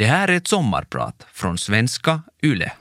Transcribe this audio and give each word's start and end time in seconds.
Det 0.00 0.06
här 0.06 0.28
är 0.28 0.36
ett 0.36 0.48
sommarprat 0.48 1.26
från 1.32 1.58
svenska 1.58 2.22
YLE. 2.42 2.72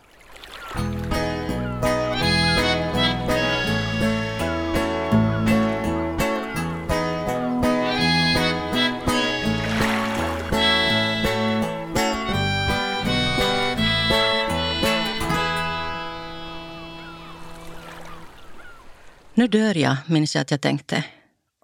Nu 19.34 19.48
dör 19.48 19.78
jag, 19.78 19.96
minns 20.06 20.36
jag 20.36 20.42
att 20.42 20.52
jag 20.52 20.62
tänkte. 20.62 21.04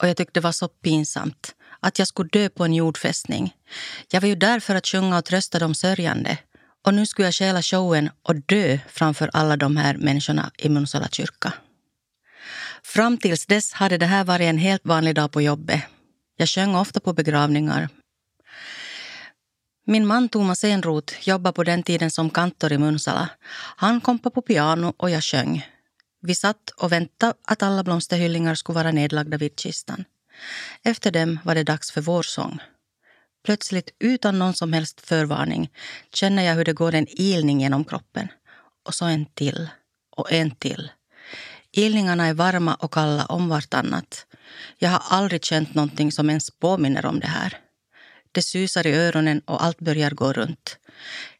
Och 0.01 0.07
jag 0.07 0.17
tyckte 0.17 0.39
det 0.39 0.43
var 0.43 0.51
så 0.51 0.67
pinsamt 0.67 1.54
att 1.85 1.99
jag 1.99 2.07
skulle 2.07 2.29
dö 2.29 2.49
på 2.49 2.65
en 2.65 2.73
jordfästning. 2.73 3.53
Jag 4.11 4.21
var 4.21 4.27
ju 4.27 4.35
där 4.35 4.59
för 4.59 4.75
att 4.75 4.87
sjunga 4.87 5.17
och 5.17 5.25
trösta 5.25 5.59
de 5.59 5.75
sörjande. 5.75 6.37
Och 6.85 6.93
nu 6.93 7.05
skulle 7.05 7.27
jag 7.27 7.33
stjäla 7.33 7.61
showen 7.61 8.09
och 8.23 8.35
dö 8.35 8.79
framför 8.89 9.29
alla 9.33 9.57
de 9.57 9.77
här 9.77 9.97
människorna 9.97 10.51
i 10.57 10.69
Munsala 10.69 11.07
kyrka. 11.07 11.53
Fram 12.83 13.17
tills 13.17 13.45
dess 13.45 13.73
hade 13.73 13.97
det 13.97 14.05
här 14.05 14.23
varit 14.23 14.45
en 14.45 14.57
helt 14.57 14.85
vanlig 14.85 15.15
dag 15.15 15.31
på 15.31 15.41
jobbet. 15.41 15.81
Jag 16.37 16.49
sjöng 16.49 16.75
ofta 16.75 16.99
på 16.99 17.13
begravningar. 17.13 17.89
Min 19.87 20.05
man 20.07 20.29
Thomas 20.29 20.63
Enroth 20.63 21.29
jobbade 21.29 21.53
på 21.53 21.63
den 21.63 21.83
tiden 21.83 22.11
som 22.11 22.29
kantor 22.29 22.71
i 22.71 22.77
Munsala. 22.77 23.29
Han 23.77 24.01
kompade 24.01 24.33
på 24.33 24.41
piano 24.41 24.93
och 24.97 25.09
jag 25.09 25.23
sjöng. 25.23 25.65
Vi 26.21 26.35
satt 26.35 26.69
och 26.77 26.91
väntade 26.91 27.33
att 27.47 27.63
alla 27.63 27.83
blomsterhyllningar 27.83 28.55
skulle 28.55 28.75
vara 28.75 28.91
nedlagda 28.91 29.37
vid 29.37 29.59
kistan. 29.59 30.05
Efter 30.83 31.11
dem 31.11 31.39
var 31.43 31.55
det 31.55 31.63
dags 31.63 31.91
för 31.91 32.01
vår 32.01 32.23
sång. 32.23 32.59
Plötsligt, 33.45 33.89
utan 33.99 34.39
någon 34.39 34.53
som 34.53 34.73
helst 34.73 35.01
förvarning, 35.01 35.69
känner 36.13 36.43
jag 36.43 36.55
hur 36.55 36.65
det 36.65 36.73
går 36.73 36.95
en 36.95 37.07
ilning 37.09 37.61
genom 37.61 37.85
kroppen. 37.85 38.27
Och 38.85 38.95
så 38.95 39.05
en 39.05 39.25
till. 39.25 39.67
Och 40.17 40.31
en 40.31 40.51
till. 40.51 40.91
Ilningarna 41.71 42.25
är 42.25 42.33
varma 42.33 42.75
och 42.75 42.93
kalla 42.93 43.25
om 43.25 43.49
vartannat. 43.49 44.25
Jag 44.77 44.89
har 44.89 45.17
aldrig 45.17 45.45
känt 45.45 45.75
någonting 45.75 46.11
som 46.11 46.29
ens 46.29 46.51
påminner 46.51 47.05
om 47.05 47.19
det 47.19 47.27
här. 47.27 47.59
Det 48.31 48.41
susar 48.41 48.87
i 48.87 48.93
öronen 48.95 49.39
och 49.39 49.63
allt 49.63 49.79
börjar 49.79 50.11
gå 50.11 50.33
runt. 50.33 50.77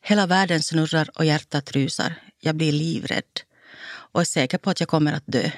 Hela 0.02 0.28
världen 0.28 0.64
snurrar 0.64 1.10
och 1.16 1.26
hjärtat 1.26 1.72
rusar. 1.72 2.14
Jag 2.40 2.56
blir 2.56 2.72
livrädd 2.72 3.42
och 3.88 4.22
är 4.22 4.26
säker 4.26 4.58
på 4.58 4.70
att 4.70 4.80
jag 4.80 4.90
kommer 4.90 5.14
att 5.14 5.24
dö. 5.26 5.52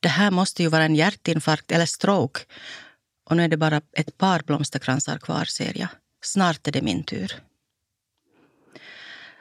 Det 0.00 0.08
här 0.08 0.30
måste 0.30 0.62
ju 0.62 0.68
vara 0.68 0.84
en 0.84 0.94
hjärtinfarkt 0.94 1.72
eller 1.72 1.86
stroke. 1.86 2.40
Och 3.30 3.36
nu 3.36 3.44
är 3.44 3.48
det 3.48 3.56
bara 3.56 3.80
ett 3.92 4.18
par 4.18 4.42
blomsterkransar 4.42 5.18
kvar, 5.18 5.44
ser 5.44 5.78
jag. 5.78 5.88
Snart 6.22 6.68
är 6.68 6.72
det 6.72 6.82
min 6.82 7.04
tur. 7.04 7.42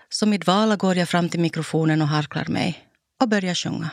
Som 0.10 0.34
i 0.34 0.38
dvala 0.38 0.76
går 0.76 0.96
jag 0.96 1.10
fram 1.10 1.30
till 1.30 1.40
mikrofonen 1.40 2.02
och 2.02 2.08
harklar 2.08 2.46
mig 2.46 2.88
och 3.22 3.30
börjar 3.30 3.56
sjunga. 3.56 3.90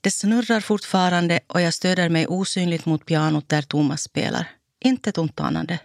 Det 0.00 0.10
snurrar 0.10 0.60
fortfarande 0.60 1.40
och 1.46 1.60
jag 1.60 1.74
stöder 1.74 2.08
mig 2.08 2.26
osynligt 2.26 2.86
mot 2.86 3.06
pianot 3.06 3.48
där 3.48 3.62
Thomas 3.62 4.02
spelar. 4.02 4.50
Inte 4.80 5.10
ett 5.10 5.18
ont 5.18 5.40
anande. 5.40 5.78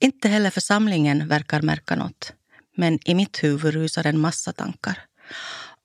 Inte 0.00 0.28
heller 0.28 0.50
församlingen 0.50 1.28
verkar 1.28 1.62
märka 1.62 1.96
något. 1.96 2.32
Men 2.76 2.98
i 3.04 3.14
mitt 3.14 3.44
huvud 3.44 3.74
rusar 3.74 4.06
en 4.06 4.18
massa 4.18 4.52
tankar. 4.52 4.98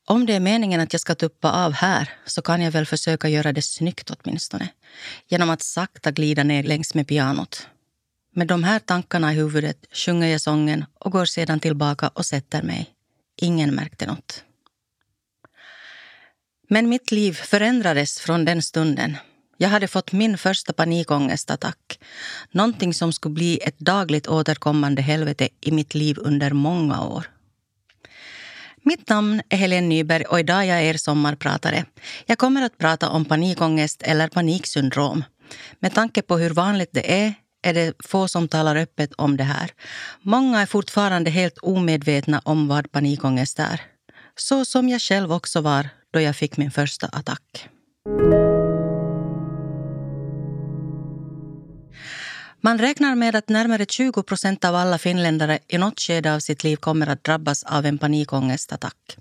Om 0.09 0.25
det 0.25 0.33
är 0.33 0.39
meningen 0.39 0.81
att 0.81 0.93
jag 0.93 0.99
ska 0.99 1.15
tuppa 1.15 1.51
av 1.51 1.73
här 1.73 2.09
så 2.25 2.41
kan 2.41 2.61
jag 2.61 2.71
väl 2.71 2.85
försöka 2.85 3.29
göra 3.29 3.53
det 3.53 3.61
snyggt 3.61 4.11
åtminstone. 4.11 4.69
Genom 5.27 5.49
att 5.49 5.61
sakta 5.61 6.11
glida 6.11 6.43
ner 6.43 6.63
längs 6.63 6.93
med 6.93 7.07
pianot. 7.07 7.67
Med 8.35 8.47
de 8.47 8.63
här 8.63 8.79
tankarna 8.79 9.33
i 9.33 9.35
huvudet 9.35 9.77
sjunger 9.91 10.27
jag 10.27 10.41
sången 10.41 10.85
och 10.99 11.11
går 11.11 11.25
sedan 11.25 11.59
tillbaka 11.59 12.07
och 12.07 12.25
sätter 12.25 12.63
mig. 12.63 12.89
Ingen 13.41 13.75
märkte 13.75 14.05
något. 14.07 14.43
Men 16.69 16.89
mitt 16.89 17.11
liv 17.11 17.33
förändrades 17.33 18.19
från 18.19 18.45
den 18.45 18.61
stunden. 18.61 19.17
Jag 19.57 19.69
hade 19.69 19.87
fått 19.87 20.11
min 20.11 20.37
första 20.37 20.73
panikångestattack. 20.73 21.99
Någonting 22.51 22.93
som 22.93 23.13
skulle 23.13 23.33
bli 23.33 23.59
ett 23.63 23.79
dagligt 23.79 24.27
återkommande 24.27 25.01
helvete 25.01 25.49
i 25.61 25.71
mitt 25.71 25.95
liv 25.95 26.17
under 26.19 26.53
många 26.53 27.03
år. 27.03 27.27
Mitt 28.83 29.09
namn 29.09 29.41
är 29.49 29.57
Helene 29.57 29.87
Nyberg 29.87 30.23
och 30.23 30.39
idag 30.39 30.57
är 30.57 30.63
jag 30.63 30.83
er 30.83 30.93
sommarpratare. 30.93 31.85
Jag 32.25 32.37
kommer 32.37 32.61
att 32.61 32.77
prata 32.77 33.09
om 33.09 33.25
panikångest 33.25 34.01
eller 34.01 34.27
paniksyndrom. 34.27 35.23
Med 35.79 35.93
tanke 35.93 36.21
på 36.21 36.37
hur 36.37 36.49
vanligt 36.49 36.89
det 36.93 37.23
är 37.23 37.33
är 37.61 37.73
det 37.73 37.93
få 37.99 38.27
som 38.27 38.47
talar 38.47 38.75
öppet 38.75 39.13
om 39.13 39.37
det 39.37 39.43
här. 39.43 39.71
Många 40.21 40.61
är 40.61 40.65
fortfarande 40.65 41.29
helt 41.29 41.57
omedvetna 41.57 42.41
om 42.45 42.67
vad 42.67 42.91
panikångest 42.91 43.59
är. 43.59 43.81
Så 44.35 44.65
som 44.65 44.89
jag 44.89 45.01
själv 45.01 45.33
också 45.33 45.61
var 45.61 45.89
då 46.13 46.21
jag 46.21 46.35
fick 46.35 46.57
min 46.57 46.71
första 46.71 47.07
attack. 47.07 47.69
Man 52.61 52.77
räknar 52.77 53.15
med 53.15 53.35
att 53.35 53.49
närmare 53.49 53.85
20 53.85 54.23
procent 54.23 54.65
av 54.65 54.75
alla 54.75 54.97
finländare 54.97 55.59
i 55.67 55.77
något 55.77 55.99
skede 55.99 56.35
av 56.35 56.39
sitt 56.39 56.63
liv 56.63 56.75
kommer 56.75 57.07
att 57.07 57.23
drabbas 57.23 57.63
av 57.63 57.85
en 57.85 57.97
panikångestattack. 57.97 59.17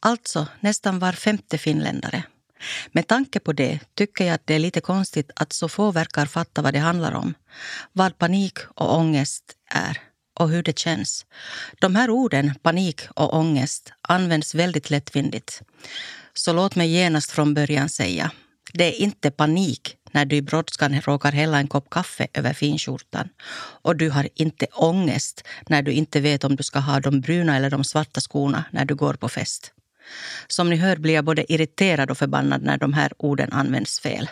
Alltså 0.00 0.46
nästan 0.60 0.98
var 0.98 1.12
femte 1.12 1.58
finländare. 1.58 2.22
Med 2.92 3.06
tanke 3.06 3.40
på 3.40 3.52
det 3.52 3.80
tycker 3.94 4.24
jag 4.24 4.34
att 4.34 4.46
det 4.46 4.54
är 4.54 4.58
lite 4.58 4.80
konstigt 4.80 5.30
att 5.36 5.52
så 5.52 5.68
få 5.68 5.90
verkar 5.90 6.26
fatta 6.26 6.62
vad 6.62 6.72
det 6.72 6.78
handlar 6.78 7.12
om. 7.12 7.34
Vad 7.92 8.18
panik 8.18 8.58
och 8.74 8.96
ångest 8.96 9.44
är 9.70 9.98
och 10.38 10.48
hur 10.50 10.62
det 10.62 10.78
känns. 10.78 11.26
De 11.80 11.96
här 11.96 12.10
orden, 12.10 12.54
panik 12.62 13.00
och 13.14 13.34
ångest, 13.34 13.92
används 14.02 14.54
väldigt 14.54 14.90
lättvindigt. 14.90 15.62
Så 16.34 16.52
låt 16.52 16.76
mig 16.76 16.88
genast 16.88 17.30
från 17.30 17.54
början 17.54 17.88
säga, 17.88 18.30
det 18.72 18.84
är 18.84 19.02
inte 19.02 19.30
panik 19.30 19.96
när 20.12 20.24
du 20.24 20.36
i 20.36 20.42
brådskan 20.42 21.00
råkar 21.00 21.32
hälla 21.32 21.58
en 21.58 21.68
kopp 21.68 21.90
kaffe 21.90 22.26
över 22.34 22.52
finskjortan. 22.52 23.28
Och 23.82 23.96
du 23.96 24.10
har 24.10 24.28
inte 24.34 24.66
ångest 24.72 25.44
när 25.68 25.82
du 25.82 25.92
inte 25.92 26.20
vet 26.20 26.44
om 26.44 26.56
du 26.56 26.62
ska 26.62 26.78
ha 26.78 27.00
de 27.00 27.20
bruna 27.20 27.56
eller 27.56 27.70
de 27.70 27.84
svarta 27.84 28.20
skorna 28.20 28.64
när 28.70 28.84
du 28.84 28.94
går 28.94 29.14
på 29.14 29.28
fest. 29.28 29.72
Som 30.46 30.70
ni 30.70 30.76
hör 30.76 30.96
blir 30.96 31.14
jag 31.14 31.24
både 31.24 31.52
irriterad 31.52 32.10
och 32.10 32.18
förbannad 32.18 32.62
när 32.62 32.78
de 32.78 32.92
här 32.92 33.12
orden 33.16 33.52
används 33.52 34.00
fel. 34.00 34.30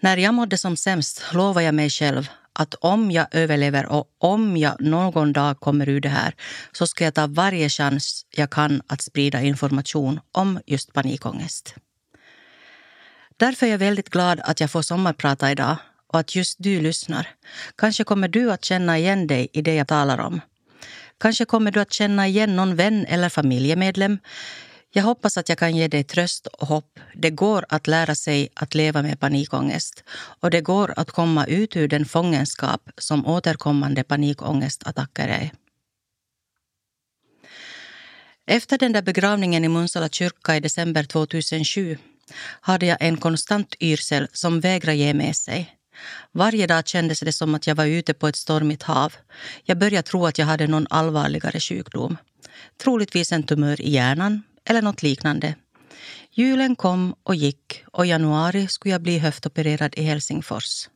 När 0.00 0.16
jag 0.16 0.34
mådde 0.34 0.58
som 0.58 0.76
sämst 0.76 1.22
lovade 1.32 1.66
jag 1.66 1.74
mig 1.74 1.90
själv 1.90 2.28
att 2.52 2.74
om 2.74 3.10
jag 3.10 3.26
överlever 3.30 3.86
och 3.86 4.06
om 4.18 4.56
jag 4.56 4.80
någon 4.80 5.32
dag 5.32 5.60
kommer 5.60 5.88
ur 5.88 6.00
det 6.00 6.08
här 6.08 6.34
så 6.72 6.86
ska 6.86 7.04
jag 7.04 7.14
ta 7.14 7.26
varje 7.26 7.68
chans 7.68 8.26
jag 8.30 8.50
kan 8.50 8.82
att 8.86 9.02
sprida 9.02 9.42
information 9.42 10.20
om 10.32 10.60
just 10.66 10.92
panikångest. 10.92 11.74
Därför 13.36 13.66
är 13.66 13.70
jag 13.70 13.78
väldigt 13.78 14.10
glad 14.10 14.40
att 14.44 14.60
jag 14.60 14.70
får 14.70 14.82
sommarprata 14.82 15.52
idag 15.52 15.76
och 16.06 16.18
att 16.18 16.34
just 16.34 16.56
du 16.58 16.80
lyssnar. 16.80 17.28
Kanske 17.76 18.04
kommer 18.04 18.28
du 18.28 18.52
att 18.52 18.64
känna 18.64 18.98
igen 18.98 19.26
dig 19.26 19.48
i 19.52 19.62
det 19.62 19.74
jag 19.74 19.88
talar 19.88 20.18
om. 20.18 20.40
Kanske 21.18 21.44
kommer 21.44 21.70
du 21.70 21.80
att 21.80 21.92
känna 21.92 22.26
igen 22.28 22.56
någon 22.56 22.76
vän 22.76 23.06
eller 23.08 23.28
familjemedlem. 23.28 24.18
Jag 24.90 25.02
hoppas 25.02 25.38
att 25.38 25.48
jag 25.48 25.58
kan 25.58 25.76
ge 25.76 25.88
dig 25.88 26.04
tröst 26.04 26.46
och 26.46 26.68
hopp. 26.68 27.00
Det 27.14 27.30
går 27.30 27.64
att 27.68 27.86
lära 27.86 28.14
sig 28.14 28.48
att 28.54 28.74
leva 28.74 29.02
med 29.02 29.20
panikångest 29.20 30.04
och 30.40 30.50
det 30.50 30.60
går 30.60 30.94
att 30.96 31.10
komma 31.10 31.46
ut 31.46 31.76
ur 31.76 31.88
den 31.88 32.04
fångenskap 32.04 32.90
som 32.98 33.26
återkommande 33.26 34.04
panikångestattacker 34.04 35.28
är. 35.28 35.50
Efter 38.46 38.78
den 38.78 38.92
där 38.92 39.02
begravningen 39.02 39.64
i 39.64 39.68
Munsala 39.68 40.08
kyrka 40.08 40.56
i 40.56 40.60
december 40.60 41.04
2007 41.04 41.98
hade 42.60 42.86
jag 42.86 42.98
en 43.00 43.16
konstant 43.16 43.74
yrsel 43.80 44.28
som 44.32 44.60
vägrade 44.60 44.96
ge 44.96 45.14
med 45.14 45.36
sig. 45.36 45.76
Varje 46.32 46.66
dag 46.66 46.88
kändes 46.88 47.20
det 47.20 47.32
som 47.32 47.54
att 47.54 47.66
jag 47.66 47.74
var 47.74 47.86
ute 47.86 48.14
på 48.14 48.28
ett 48.28 48.36
stormigt 48.36 48.82
hav. 48.82 49.14
Jag 49.64 49.78
började 49.78 50.08
tro 50.08 50.26
att 50.26 50.38
jag 50.38 50.46
hade 50.46 50.66
någon 50.66 50.86
allvarligare 50.90 51.60
sjukdom. 51.60 52.16
Troligtvis 52.82 53.32
en 53.32 53.42
tumör 53.42 53.80
i 53.80 53.90
hjärnan 53.90 54.42
eller 54.64 54.82
något 54.82 55.02
liknande. 55.02 55.54
Julen 56.30 56.76
kom 56.76 57.14
och 57.22 57.34
gick 57.34 57.84
och 57.92 58.06
i 58.06 58.08
januari 58.08 58.68
skulle 58.68 58.92
jag 58.92 59.02
bli 59.02 59.18
höftopererad 59.18 59.94
i 59.96 60.02
Helsingfors. 60.02 60.88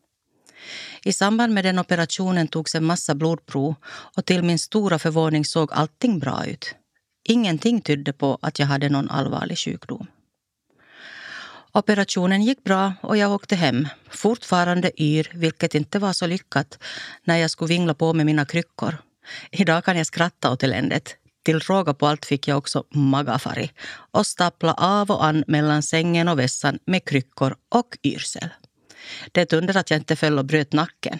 I 1.04 1.12
samband 1.12 1.54
med 1.54 1.64
den 1.64 1.78
operationen 1.78 2.48
togs 2.48 2.74
en 2.74 2.84
massa 2.84 3.14
blodprov 3.14 3.74
och 4.16 4.24
till 4.24 4.42
min 4.42 4.58
stora 4.58 4.98
förvåning 4.98 5.44
såg 5.44 5.72
allting 5.72 6.18
bra 6.18 6.46
ut. 6.46 6.74
Ingenting 7.24 7.80
tydde 7.80 8.12
på 8.12 8.38
att 8.42 8.58
jag 8.58 8.66
hade 8.66 8.88
någon 8.88 9.10
allvarlig 9.10 9.58
sjukdom. 9.58 10.06
Operationen 11.72 12.42
gick 12.42 12.64
bra 12.64 12.92
och 13.00 13.16
jag 13.16 13.32
åkte 13.32 13.56
hem, 13.56 13.88
fortfarande 14.10 15.02
yr, 15.02 15.30
vilket 15.34 15.74
inte 15.74 15.98
var 15.98 16.12
så 16.12 16.26
lyckat 16.26 16.78
när 17.24 17.36
jag 17.36 17.50
skulle 17.50 17.68
vingla 17.68 17.94
på 17.94 18.12
med 18.12 18.26
mina 18.26 18.44
kryckor. 18.44 18.96
Idag 19.50 19.84
kan 19.84 19.96
jag 19.96 20.06
skratta 20.06 20.50
åt 20.52 20.62
eländet. 20.62 21.16
Till 21.44 21.60
råga 21.60 21.94
på 21.94 22.06
allt 22.06 22.26
fick 22.26 22.48
jag 22.48 22.58
också 22.58 22.84
magafari 22.90 23.70
och 24.10 24.26
stapla 24.26 24.74
av 24.74 25.10
och 25.10 25.24
an 25.24 25.44
mellan 25.46 25.82
sängen 25.82 26.28
och 26.28 26.38
vässan 26.38 26.78
med 26.84 27.04
kryckor 27.04 27.56
och 27.68 27.98
yrsel. 28.02 28.48
Det 29.32 29.40
är 29.40 29.42
ett 29.42 29.52
under 29.52 29.76
att 29.76 29.90
jag 29.90 30.00
inte 30.00 30.16
föll 30.16 30.38
och 30.38 30.44
bröt 30.44 30.72
nacken. 30.72 31.18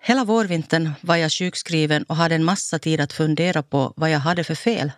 Hela 0.00 0.24
vårvintern 0.24 0.90
var 1.00 1.16
jag 1.16 1.32
sjukskriven 1.32 2.02
och 2.02 2.16
hade 2.16 2.34
en 2.34 2.44
massa 2.44 2.78
tid 2.78 3.00
att 3.00 3.12
fundera 3.12 3.62
på 3.62 3.92
vad 3.96 4.10
jag 4.10 4.18
hade 4.18 4.44
för 4.44 4.54
fel. 4.54 4.92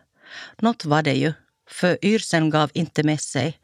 Något 0.59 0.85
var 0.85 1.03
det 1.03 1.15
ju, 1.15 1.33
för 1.69 2.05
yrseln 2.05 2.51
gav 2.51 2.71
inte 2.75 3.03
med 3.03 3.21
sig. 3.21 3.59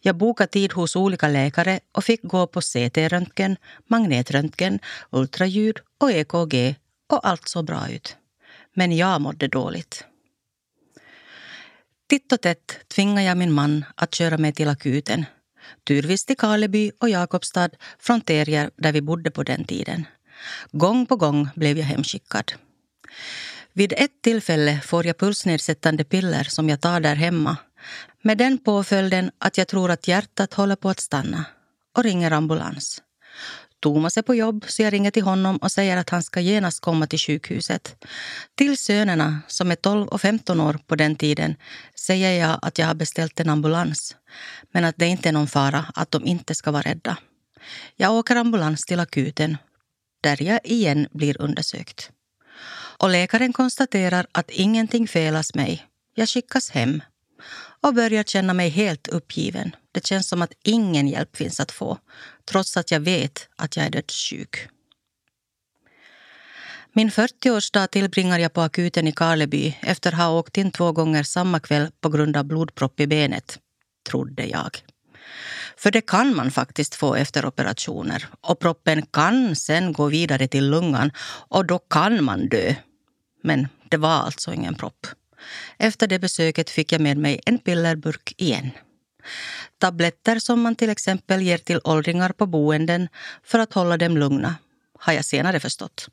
Jag 0.00 0.16
bokade 0.16 0.50
tid 0.50 0.72
hos 0.72 0.96
olika 0.96 1.28
läkare 1.28 1.80
och 1.92 2.04
fick 2.04 2.22
gå 2.22 2.46
på 2.46 2.60
CT-röntgen, 2.60 3.56
magnetröntgen, 3.86 4.78
ultraljud 5.10 5.78
och 5.98 6.12
EKG 6.12 6.74
och 7.08 7.28
allt 7.28 7.48
såg 7.48 7.64
bra 7.64 7.88
ut. 7.90 8.16
Men 8.74 8.96
jag 8.96 9.20
mådde 9.20 9.48
dåligt. 9.48 10.04
Titt 12.08 12.32
och 12.32 12.40
tätt 12.40 12.78
tvingade 12.94 13.22
jag 13.22 13.36
min 13.36 13.52
man 13.52 13.84
att 13.94 14.14
köra 14.14 14.38
mig 14.38 14.52
till 14.52 14.68
akuten. 14.68 15.24
Turvis 15.86 16.24
till 16.24 16.36
Karleby 16.36 16.92
och 17.00 17.08
Jakobstad 17.08 17.70
fronterier 17.98 18.70
där 18.76 18.92
vi 18.92 19.00
bodde 19.00 19.30
på 19.30 19.42
den 19.42 19.64
tiden. 19.64 20.06
Gång 20.72 21.06
på 21.06 21.16
gång 21.16 21.48
blev 21.54 21.78
jag 21.78 21.84
hemskickad. 21.84 22.52
Vid 23.78 23.92
ett 23.96 24.22
tillfälle 24.22 24.80
får 24.84 25.06
jag 25.06 25.18
pulsnedsättande 25.18 26.04
piller 26.04 26.44
som 26.44 26.68
jag 26.68 26.80
tar 26.80 27.00
där 27.00 27.14
hemma 27.14 27.56
med 28.22 28.38
den 28.38 28.58
påföljden 28.58 29.30
att 29.38 29.58
jag 29.58 29.68
tror 29.68 29.90
att 29.90 30.08
hjärtat 30.08 30.54
håller 30.54 30.76
på 30.76 30.88
att 30.88 31.00
stanna 31.00 31.44
och 31.96 32.04
ringer 32.04 32.30
ambulans. 32.30 33.02
Thomas 33.80 34.16
är 34.16 34.22
på 34.22 34.34
jobb 34.34 34.64
så 34.68 34.82
jag 34.82 34.92
ringer 34.92 35.10
till 35.10 35.22
honom 35.22 35.56
och 35.56 35.72
säger 35.72 35.96
att 35.96 36.10
han 36.10 36.22
ska 36.22 36.40
genast 36.40 36.80
komma 36.80 37.06
till 37.06 37.18
sjukhuset. 37.18 38.04
Till 38.54 38.78
sönerna, 38.78 39.40
som 39.46 39.70
är 39.70 39.76
12 39.76 40.08
och 40.08 40.20
15 40.20 40.60
år 40.60 40.78
på 40.86 40.96
den 40.96 41.16
tiden, 41.16 41.56
säger 41.94 42.48
jag 42.48 42.58
att 42.62 42.78
jag 42.78 42.86
har 42.86 42.94
beställt 42.94 43.40
en 43.40 43.50
ambulans. 43.50 44.16
Men 44.72 44.84
att 44.84 44.96
det 44.96 45.06
inte 45.06 45.28
är 45.28 45.32
någon 45.32 45.46
fara, 45.46 45.84
att 45.94 46.10
de 46.10 46.26
inte 46.26 46.54
ska 46.54 46.70
vara 46.70 46.82
rädda. 46.82 47.18
Jag 47.96 48.12
åker 48.12 48.36
ambulans 48.36 48.84
till 48.84 49.00
akuten, 49.00 49.56
där 50.22 50.42
jag 50.42 50.60
igen 50.64 51.08
blir 51.12 51.42
undersökt. 51.42 52.10
Och 52.98 53.10
läkaren 53.10 53.52
konstaterar 53.52 54.26
att 54.32 54.50
ingenting 54.50 55.08
felas 55.08 55.54
mig. 55.54 55.86
Jag 56.14 56.28
skickas 56.28 56.70
hem 56.70 57.02
och 57.80 57.94
börjar 57.94 58.22
känna 58.22 58.54
mig 58.54 58.68
helt 58.68 59.08
uppgiven. 59.08 59.76
Det 59.92 60.06
känns 60.06 60.28
som 60.28 60.42
att 60.42 60.52
ingen 60.64 61.08
hjälp 61.08 61.36
finns 61.36 61.60
att 61.60 61.72
få 61.72 61.98
trots 62.50 62.76
att 62.76 62.90
jag 62.90 63.00
vet 63.00 63.48
att 63.56 63.76
jag 63.76 63.86
är 63.86 63.90
dödssjuk. 63.90 64.68
Min 66.92 67.10
40-årsdag 67.10 67.86
tillbringar 67.86 68.38
jag 68.38 68.52
på 68.52 68.60
akuten 68.60 69.08
i 69.08 69.12
Karleby 69.12 69.76
efter 69.80 70.12
att 70.12 70.18
ha 70.18 70.30
åkt 70.30 70.58
in 70.58 70.70
två 70.70 70.92
gånger 70.92 71.22
samma 71.22 71.60
kväll 71.60 71.90
på 72.00 72.08
grund 72.08 72.36
av 72.36 72.44
blodpropp 72.44 73.00
i 73.00 73.06
benet, 73.06 73.58
trodde 74.08 74.46
jag. 74.46 74.82
För 75.76 75.90
det 75.90 76.00
kan 76.00 76.36
man 76.36 76.50
faktiskt 76.50 76.94
få 76.94 77.14
efter 77.14 77.46
operationer 77.46 78.28
och 78.40 78.58
proppen 78.58 79.06
kan 79.06 79.56
sen 79.56 79.92
gå 79.92 80.06
vidare 80.06 80.48
till 80.48 80.70
lungan 80.70 81.10
och 81.48 81.66
då 81.66 81.78
kan 81.78 82.24
man 82.24 82.48
dö. 82.48 82.74
Men 83.42 83.68
det 83.88 83.96
var 83.96 84.10
alltså 84.10 84.52
ingen 84.52 84.74
propp. 84.74 85.06
Efter 85.78 86.06
det 86.06 86.18
besöket 86.18 86.70
fick 86.70 86.92
jag 86.92 87.00
med 87.00 87.16
mig 87.16 87.40
en 87.46 87.58
pillerburk 87.58 88.34
igen. 88.36 88.70
Tabletter 89.78 90.38
som 90.38 90.60
man 90.60 90.76
till 90.76 90.90
exempel 90.90 91.42
ger 91.42 91.58
till 91.58 91.80
åldringar 91.84 92.32
på 92.32 92.46
boenden 92.46 93.08
för 93.44 93.58
att 93.58 93.72
hålla 93.72 93.96
dem 93.96 94.18
lugna, 94.18 94.54
har 94.98 95.12
jag 95.12 95.24
senare 95.24 95.60
förstått. 95.60 96.08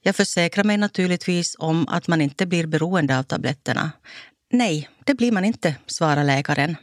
Jag 0.00 0.16
försäkrar 0.16 0.64
mig 0.64 0.76
naturligtvis 0.76 1.56
om 1.58 1.88
att 1.88 2.08
man 2.08 2.20
inte 2.20 2.46
blir 2.46 2.66
beroende 2.66 3.18
av 3.18 3.22
tabletterna. 3.22 3.90
Nej, 4.50 4.88
det 5.04 5.14
blir 5.14 5.32
man 5.32 5.44
inte, 5.44 5.74
svarar 5.86 6.24
läkaren. 6.24 6.76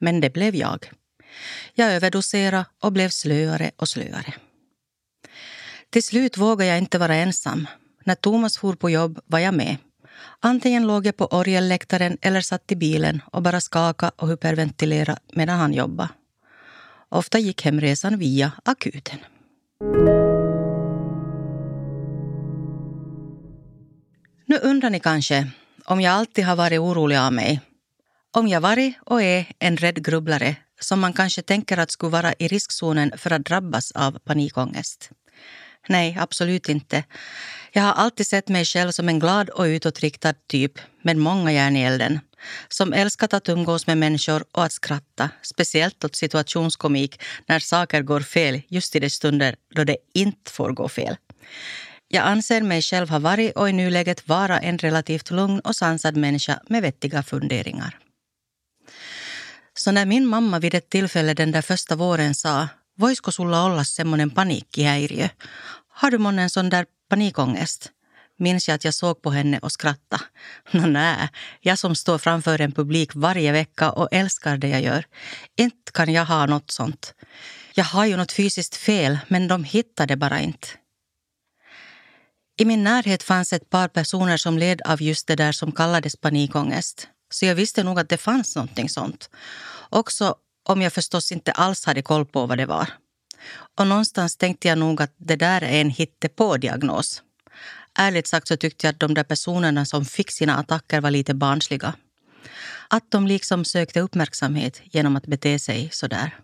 Men 0.00 0.20
det 0.20 0.30
blev 0.30 0.54
jag. 0.54 0.90
Jag 1.74 1.92
överdoserade 1.92 2.64
och 2.82 2.92
blev 2.92 3.08
slöare 3.08 3.70
och 3.76 3.88
slöare. 3.88 4.34
Till 5.90 6.02
slut 6.02 6.36
vågade 6.36 6.70
jag 6.70 6.78
inte 6.78 6.98
vara 6.98 7.14
ensam. 7.14 7.66
När 8.04 8.14
Thomas 8.14 8.58
for 8.58 8.74
på 8.74 8.90
jobb 8.90 9.20
var 9.26 9.38
jag 9.38 9.54
med. 9.54 9.76
Antingen 10.40 10.86
låg 10.86 11.06
jag 11.06 11.16
på 11.16 11.26
orgelläktaren 11.26 12.18
eller 12.20 12.40
satt 12.40 12.72
i 12.72 12.76
bilen 12.76 13.22
och 13.32 13.42
bara 13.42 13.60
skaka 13.60 14.12
och 14.16 14.28
hyperventilera 14.28 15.18
medan 15.32 15.58
han 15.58 15.72
jobbade. 15.72 16.08
Ofta 17.08 17.38
gick 17.38 17.64
hemresan 17.64 18.18
via 18.18 18.52
akuten. 18.64 19.18
Nu 24.46 24.58
undrar 24.62 24.90
ni 24.90 25.00
kanske 25.00 25.50
om 25.84 26.00
jag 26.00 26.14
alltid 26.14 26.44
har 26.44 26.56
varit 26.56 26.80
orolig 26.80 27.16
av 27.16 27.32
mig. 27.32 27.60
Om 28.30 28.48
jag 28.48 28.60
varit 28.60 28.94
och 29.06 29.22
är 29.22 29.46
en 29.58 29.76
rädd 29.76 30.04
grubblare 30.04 30.56
som 30.80 31.00
man 31.00 31.12
kanske 31.12 31.42
tänker 31.42 31.78
att 31.78 31.90
skulle 31.90 32.12
vara 32.12 32.34
i 32.38 32.48
riskzonen 32.48 33.12
för 33.16 33.30
att 33.30 33.44
drabbas 33.44 33.92
av 33.92 34.18
panikångest. 34.18 35.10
Nej, 35.88 36.16
absolut 36.20 36.68
inte. 36.68 37.04
Jag 37.72 37.82
har 37.82 37.92
alltid 37.92 38.26
sett 38.26 38.48
mig 38.48 38.64
själv 38.64 38.90
som 38.90 39.08
en 39.08 39.18
glad 39.18 39.50
och 39.50 39.62
utåtriktad 39.62 40.34
typ 40.46 40.72
med 41.02 41.16
många 41.16 41.52
järn 41.52 41.76
i 41.76 41.82
elden. 41.82 42.20
Som 42.68 42.92
älskat 42.92 43.34
att 43.34 43.48
umgås 43.48 43.86
med 43.86 43.98
människor 43.98 44.44
och 44.52 44.64
att 44.64 44.72
skratta. 44.72 45.30
Speciellt 45.42 46.04
åt 46.04 46.16
situationskomik 46.16 47.20
när 47.46 47.58
saker 47.58 48.02
går 48.02 48.20
fel 48.20 48.62
just 48.68 48.96
i 48.96 49.00
de 49.00 49.10
stunder 49.10 49.56
då 49.74 49.84
det 49.84 49.96
inte 50.14 50.50
får 50.50 50.72
gå 50.72 50.88
fel. 50.88 51.16
Jag 52.08 52.24
anser 52.24 52.62
mig 52.62 52.82
själv 52.82 53.08
ha 53.08 53.18
varit 53.18 53.56
och 53.56 53.68
i 53.68 53.72
nuläget 53.72 54.28
vara 54.28 54.58
en 54.58 54.78
relativt 54.78 55.30
lugn 55.30 55.60
och 55.60 55.76
sansad 55.76 56.16
människa 56.16 56.60
med 56.68 56.82
vettiga 56.82 57.22
funderingar. 57.22 57.98
Så 59.74 59.92
när 59.92 60.06
min 60.06 60.26
mamma 60.26 60.58
vid 60.58 60.74
ett 60.74 60.90
tillfälle 60.90 61.34
den 61.34 61.52
där 61.52 61.62
första 61.62 61.96
våren 61.96 62.34
sa 62.34 62.68
Voisiko 63.00 63.30
sulla 63.32 63.64
olla 63.64 63.84
semmoinen 63.84 64.30
paniikkihäiriö? 64.30 65.28
Har 65.88 66.10
du 66.10 66.18
månne 66.18 66.42
en 66.42 66.50
sån 66.50 66.70
där 66.70 66.86
panikångest? 67.08 67.90
Minns 68.38 68.68
jag 68.68 68.74
att 68.74 68.84
jag 68.84 68.94
såg 68.94 69.22
på 69.22 69.30
henne 69.30 69.58
och 69.58 69.72
skrattade. 69.72 70.22
Nå 70.72 70.86
nä! 70.86 71.28
jag 71.60 71.78
som 71.78 71.94
står 71.94 72.18
framför 72.18 72.60
en 72.60 72.72
publik 72.72 73.14
varje 73.14 73.52
vecka 73.52 73.90
och 73.90 74.08
älskar 74.12 74.56
det 74.56 74.68
jag 74.68 74.82
gör. 74.82 75.04
Inte 75.56 75.92
kan 75.92 76.12
jag 76.12 76.24
ha 76.24 76.46
något 76.46 76.70
sånt. 76.70 77.14
Jag 77.74 77.84
har 77.84 78.06
ju 78.06 78.16
något 78.16 78.32
fysiskt 78.32 78.76
fel, 78.76 79.18
men 79.28 79.48
de 79.48 79.64
hittade 79.64 80.16
bara 80.16 80.40
inte. 80.40 80.68
I 82.56 82.64
min 82.64 82.84
närhet 82.84 83.22
fanns 83.22 83.52
ett 83.52 83.70
par 83.70 83.88
personer 83.88 84.36
som 84.36 84.58
led 84.58 84.82
av 84.82 85.02
just 85.02 85.26
det 85.26 85.36
där 85.36 85.52
som 85.52 85.72
kallades 85.72 86.16
panikångest. 86.16 87.08
Så 87.30 87.46
jag 87.46 87.54
visste 87.54 87.84
nog 87.84 87.98
att 88.00 88.08
det 88.08 88.18
fanns 88.18 88.56
någonting 88.56 88.88
sånt. 88.88 89.30
Också 89.90 90.34
om 90.68 90.82
jag 90.82 90.92
förstås 90.92 91.32
inte 91.32 91.52
alls 91.52 91.84
hade 91.84 92.02
koll 92.02 92.26
på 92.26 92.46
vad 92.46 92.58
det 92.58 92.66
var. 92.66 92.88
Och 93.78 93.86
någonstans 93.86 94.36
tänkte 94.36 94.68
jag 94.68 94.78
nog 94.78 95.02
att 95.02 95.14
det 95.16 95.36
där 95.36 95.62
är 95.62 95.80
en 95.80 95.90
hittepå-diagnos. 95.90 97.22
Ärligt 97.98 98.26
sagt 98.26 98.48
så 98.48 98.56
tyckte 98.56 98.86
jag 98.86 98.92
att 98.92 99.00
de 99.00 99.14
där 99.14 99.24
personerna 99.24 99.84
som 99.84 100.04
fick 100.04 100.30
sina 100.30 100.56
attacker 100.56 101.00
var 101.00 101.10
lite 101.10 101.34
barnsliga. 101.34 101.94
Att 102.88 103.10
de 103.10 103.26
liksom 103.26 103.64
sökte 103.64 104.00
uppmärksamhet 104.00 104.80
genom 104.84 105.16
att 105.16 105.26
bete 105.26 105.58
sig 105.58 105.88
så 105.92 106.06
där. 106.06 106.36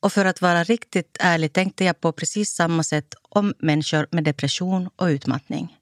Och 0.00 0.12
för 0.12 0.24
att 0.24 0.40
vara 0.40 0.64
riktigt 0.64 1.16
ärlig 1.20 1.52
tänkte 1.52 1.84
jag 1.84 2.00
på 2.00 2.12
precis 2.12 2.50
samma 2.50 2.82
sätt 2.82 3.14
om 3.28 3.54
människor 3.58 4.06
med 4.10 4.24
depression 4.24 4.90
och 4.96 5.06
utmattning. 5.06 5.76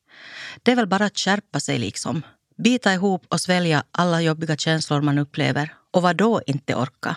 Det 0.62 0.72
är 0.72 0.76
väl 0.76 0.86
bara 0.86 1.04
att 1.04 1.18
skärpa 1.18 1.60
sig 1.60 1.78
liksom. 1.78 2.22
Bita 2.56 2.94
ihop 2.94 3.26
och 3.28 3.40
svälja 3.40 3.84
alla 3.90 4.20
jobbiga 4.20 4.56
känslor 4.56 5.00
man 5.00 5.18
upplever. 5.18 5.77
Och 5.90 6.02
vad 6.02 6.16
då 6.16 6.42
inte 6.46 6.74
orka? 6.74 7.16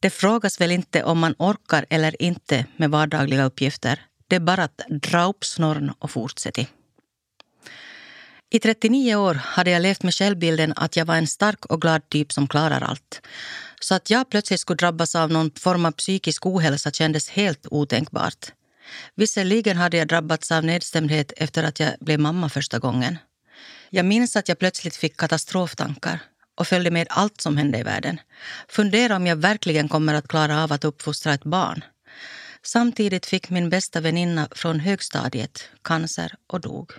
Det 0.00 0.10
frågas 0.10 0.60
väl 0.60 0.72
inte 0.72 1.04
om 1.04 1.18
man 1.18 1.34
orkar 1.38 1.86
eller 1.90 2.22
inte 2.22 2.66
med 2.76 2.90
vardagliga 2.90 3.44
uppgifter. 3.44 4.06
Det 4.28 4.36
är 4.36 4.40
bara 4.40 4.64
att 4.64 4.80
dra 4.88 5.24
upp 5.24 5.44
snorren 5.44 5.92
och 5.98 6.10
fortsätta. 6.10 6.64
I 8.50 8.58
39 8.58 9.14
år 9.14 9.34
hade 9.34 9.70
jag 9.70 9.82
levt 9.82 10.02
med 10.02 10.14
självbilden 10.14 10.72
att 10.76 10.96
jag 10.96 11.04
var 11.04 11.16
en 11.16 11.26
stark 11.26 11.66
och 11.66 11.80
glad 11.80 12.08
typ 12.08 12.32
som 12.32 12.48
klarar 12.48 12.80
allt. 12.80 13.20
Så 13.80 13.94
att 13.94 14.10
jag 14.10 14.30
plötsligt 14.30 14.60
skulle 14.60 14.76
drabbas 14.76 15.14
av 15.14 15.30
någon 15.30 15.50
form 15.50 15.84
av 15.84 15.92
psykisk 15.92 16.46
ohälsa 16.46 16.90
kändes 16.90 17.28
helt 17.28 17.66
otänkbart. 17.70 18.52
Visserligen 19.14 19.76
hade 19.76 19.96
jag 19.96 20.08
drabbats 20.08 20.52
av 20.52 20.64
nedstämdhet 20.64 21.32
efter 21.36 21.62
att 21.62 21.80
jag 21.80 21.92
blev 22.00 22.20
mamma 22.20 22.48
första 22.48 22.78
gången. 22.78 23.18
Jag 23.90 24.04
minns 24.04 24.36
att 24.36 24.48
jag 24.48 24.58
plötsligt 24.58 24.96
fick 24.96 25.16
katastroftankar 25.16 26.20
och 26.54 26.66
följde 26.66 26.90
med 26.90 27.06
allt 27.10 27.40
som 27.40 27.56
hände 27.56 27.78
i 27.78 27.82
världen. 27.82 28.20
Fundera 28.68 29.16
om 29.16 29.26
jag 29.26 29.36
verkligen 29.36 29.88
kommer 29.88 30.14
att 30.14 30.28
klara 30.28 30.62
av 30.64 30.72
att 30.72 30.84
uppfostra 30.84 31.34
ett 31.34 31.44
barn. 31.44 31.84
Samtidigt 32.62 33.26
fick 33.26 33.50
min 33.50 33.70
bästa 33.70 34.00
väninna 34.00 34.48
från 34.50 34.80
högstadiet 34.80 35.68
cancer 35.82 36.34
och 36.46 36.60
dog. 36.60 36.92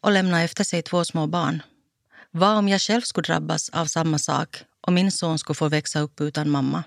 Och 0.00 0.12
lämnade 0.12 0.42
efter 0.42 0.64
sig 0.64 0.82
två 0.82 1.04
små 1.04 1.26
barn. 1.26 1.62
Vad 2.30 2.56
om 2.56 2.68
jag 2.68 2.80
själv 2.80 3.00
skulle 3.00 3.26
drabbas 3.26 3.68
av 3.68 3.86
samma 3.86 4.18
sak 4.18 4.64
och 4.80 4.92
min 4.92 5.12
son 5.12 5.38
skulle 5.38 5.54
få 5.54 5.68
växa 5.68 6.00
upp 6.00 6.20
utan 6.20 6.50
mamma? 6.50 6.84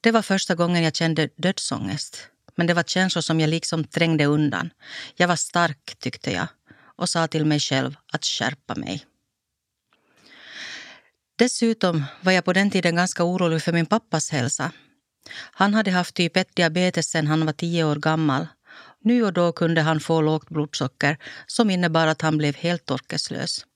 Det 0.00 0.10
var 0.10 0.22
första 0.22 0.54
gången 0.54 0.82
jag 0.82 0.94
kände 0.96 1.28
dödsångest. 1.36 2.28
Men 2.54 2.66
det 2.66 2.74
var 2.74 2.82
känslor 2.82 3.22
som 3.22 3.40
jag 3.40 3.50
liksom 3.50 3.84
trängde 3.84 4.24
undan. 4.24 4.70
Jag 5.16 5.28
var 5.28 5.36
stark, 5.36 5.96
tyckte 5.98 6.30
jag 6.32 6.46
och 6.96 7.08
sa 7.08 7.26
till 7.26 7.44
mig 7.44 7.60
själv 7.60 7.96
att 8.12 8.24
skärpa 8.24 8.74
mig. 8.74 9.04
Dessutom 11.36 12.04
var 12.20 12.32
jag 12.32 12.44
på 12.44 12.52
den 12.52 12.70
tiden 12.70 12.96
ganska 12.96 13.24
orolig 13.24 13.62
för 13.62 13.72
min 13.72 13.86
pappas 13.86 14.30
hälsa. 14.30 14.72
Han 15.52 15.74
hade 15.74 15.90
haft 15.90 16.14
typ 16.14 16.36
1 16.36 16.56
diabetes 16.56 17.10
sedan 17.10 17.26
han 17.26 17.46
var 17.46 17.52
tio 17.52 17.84
år 17.84 17.96
gammal. 17.96 18.46
Nu 19.00 19.24
och 19.24 19.32
då 19.32 19.52
kunde 19.52 19.80
han 19.80 20.00
få 20.00 20.20
lågt 20.20 20.48
blodsocker 20.48 21.18
som 21.46 21.70
innebar 21.70 22.06
att 22.06 22.22
han 22.22 22.38
blev 22.38 22.56
helt 22.56 22.90
orkeslös. 22.90 23.66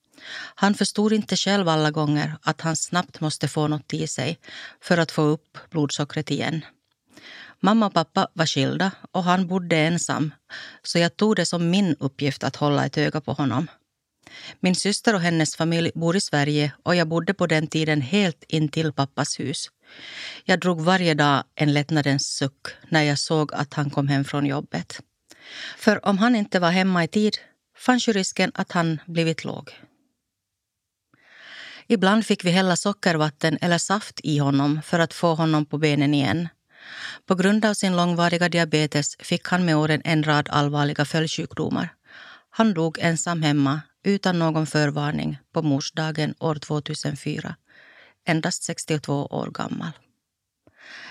Han 0.55 0.75
förstod 0.75 1.13
inte 1.13 1.37
själv 1.37 1.69
alla 1.69 1.91
gånger 1.91 2.37
att 2.43 2.61
han 2.61 2.77
snabbt 2.77 3.21
måste 3.21 3.49
få 3.49 3.69
något 3.69 3.95
i 3.95 4.07
sig 4.07 4.39
för 4.81 4.99
att 4.99 5.11
få 5.11 5.23
upp 5.23 5.59
blodsockret 5.71 6.31
igen. 6.31 6.65
Mamma 7.61 7.87
och 7.87 7.95
pappa 7.95 8.29
var 8.33 8.47
skilda 8.47 8.91
och 9.13 9.25
han 9.25 9.47
bodde 9.47 9.77
ensam 9.77 10.35
så 10.83 10.99
jag 10.99 11.17
tog 11.17 11.37
det 11.37 11.47
som 11.47 11.71
min 11.71 11.97
uppgift 12.01 12.45
att 12.45 12.57
hålla 12.57 12.87
ett 12.87 12.99
öga 12.99 13.21
på 13.21 13.33
honom. 13.33 13.69
Min 14.61 14.75
syster 14.75 15.15
och 15.15 15.21
hennes 15.21 15.57
familj 15.57 15.91
bor 15.95 16.17
i 16.17 16.21
Sverige 16.21 16.73
och 16.83 16.95
jag 16.95 17.09
bodde 17.09 17.35
på 17.35 17.47
den 17.47 17.67
tiden 17.67 18.01
helt 18.01 18.45
intill 18.49 18.93
pappas 18.93 19.41
hus. 19.41 19.71
Jag 20.45 20.61
drog 20.61 20.81
varje 20.81 21.15
dag 21.15 21.45
en 21.55 21.73
lättnadens 21.73 22.27
suck 22.27 22.67
när 22.89 23.03
jag 23.03 23.19
såg 23.19 23.55
att 23.55 23.75
han 23.75 23.91
kom 23.91 24.09
hem 24.09 24.25
från 24.25 24.47
jobbet. 24.47 25.01
För 25.77 26.07
om 26.07 26.19
han 26.19 26.37
inte 26.37 26.61
var 26.61 26.71
hemma 26.71 27.05
i 27.05 27.09
tid 27.09 27.37
fanns 27.79 28.09
ju 28.09 28.13
risken 28.13 28.53
att 28.55 28.73
han 28.73 29.01
blivit 29.07 29.45
låg. 29.45 29.71
Ibland 31.87 32.27
fick 32.27 32.45
vi 32.45 32.51
hälla 32.51 32.77
sockervatten 32.77 33.59
eller 33.61 33.79
saft 33.79 34.21
i 34.23 34.39
honom 34.39 34.83
för 34.83 34.99
att 34.99 35.15
få 35.15 35.35
honom 35.35 35.67
på 35.67 35.79
benen 35.79 36.15
igen. 36.15 36.49
På 37.27 37.35
grund 37.35 37.65
av 37.65 37.75
sin 37.75 37.97
långvariga 37.97 38.49
diabetes 38.49 39.17
fick 39.19 39.49
han 39.49 39.65
med 39.65 39.77
åren 39.77 40.03
en 40.05 40.25
rad 40.25 40.49
allvarliga 40.51 41.05
följdsjukdomar. 41.05 41.95
Han 42.59 42.75
dog 42.75 42.99
ensam 43.01 43.43
hemma 43.43 43.81
utan 44.05 44.39
någon 44.39 44.67
förvarning 44.67 45.39
på 45.53 45.63
morsdagen 45.63 46.35
år 46.41 46.55
2004, 46.55 47.55
endast 48.27 48.63
62 48.63 49.27
år 49.27 49.51
gammal. 49.51 49.91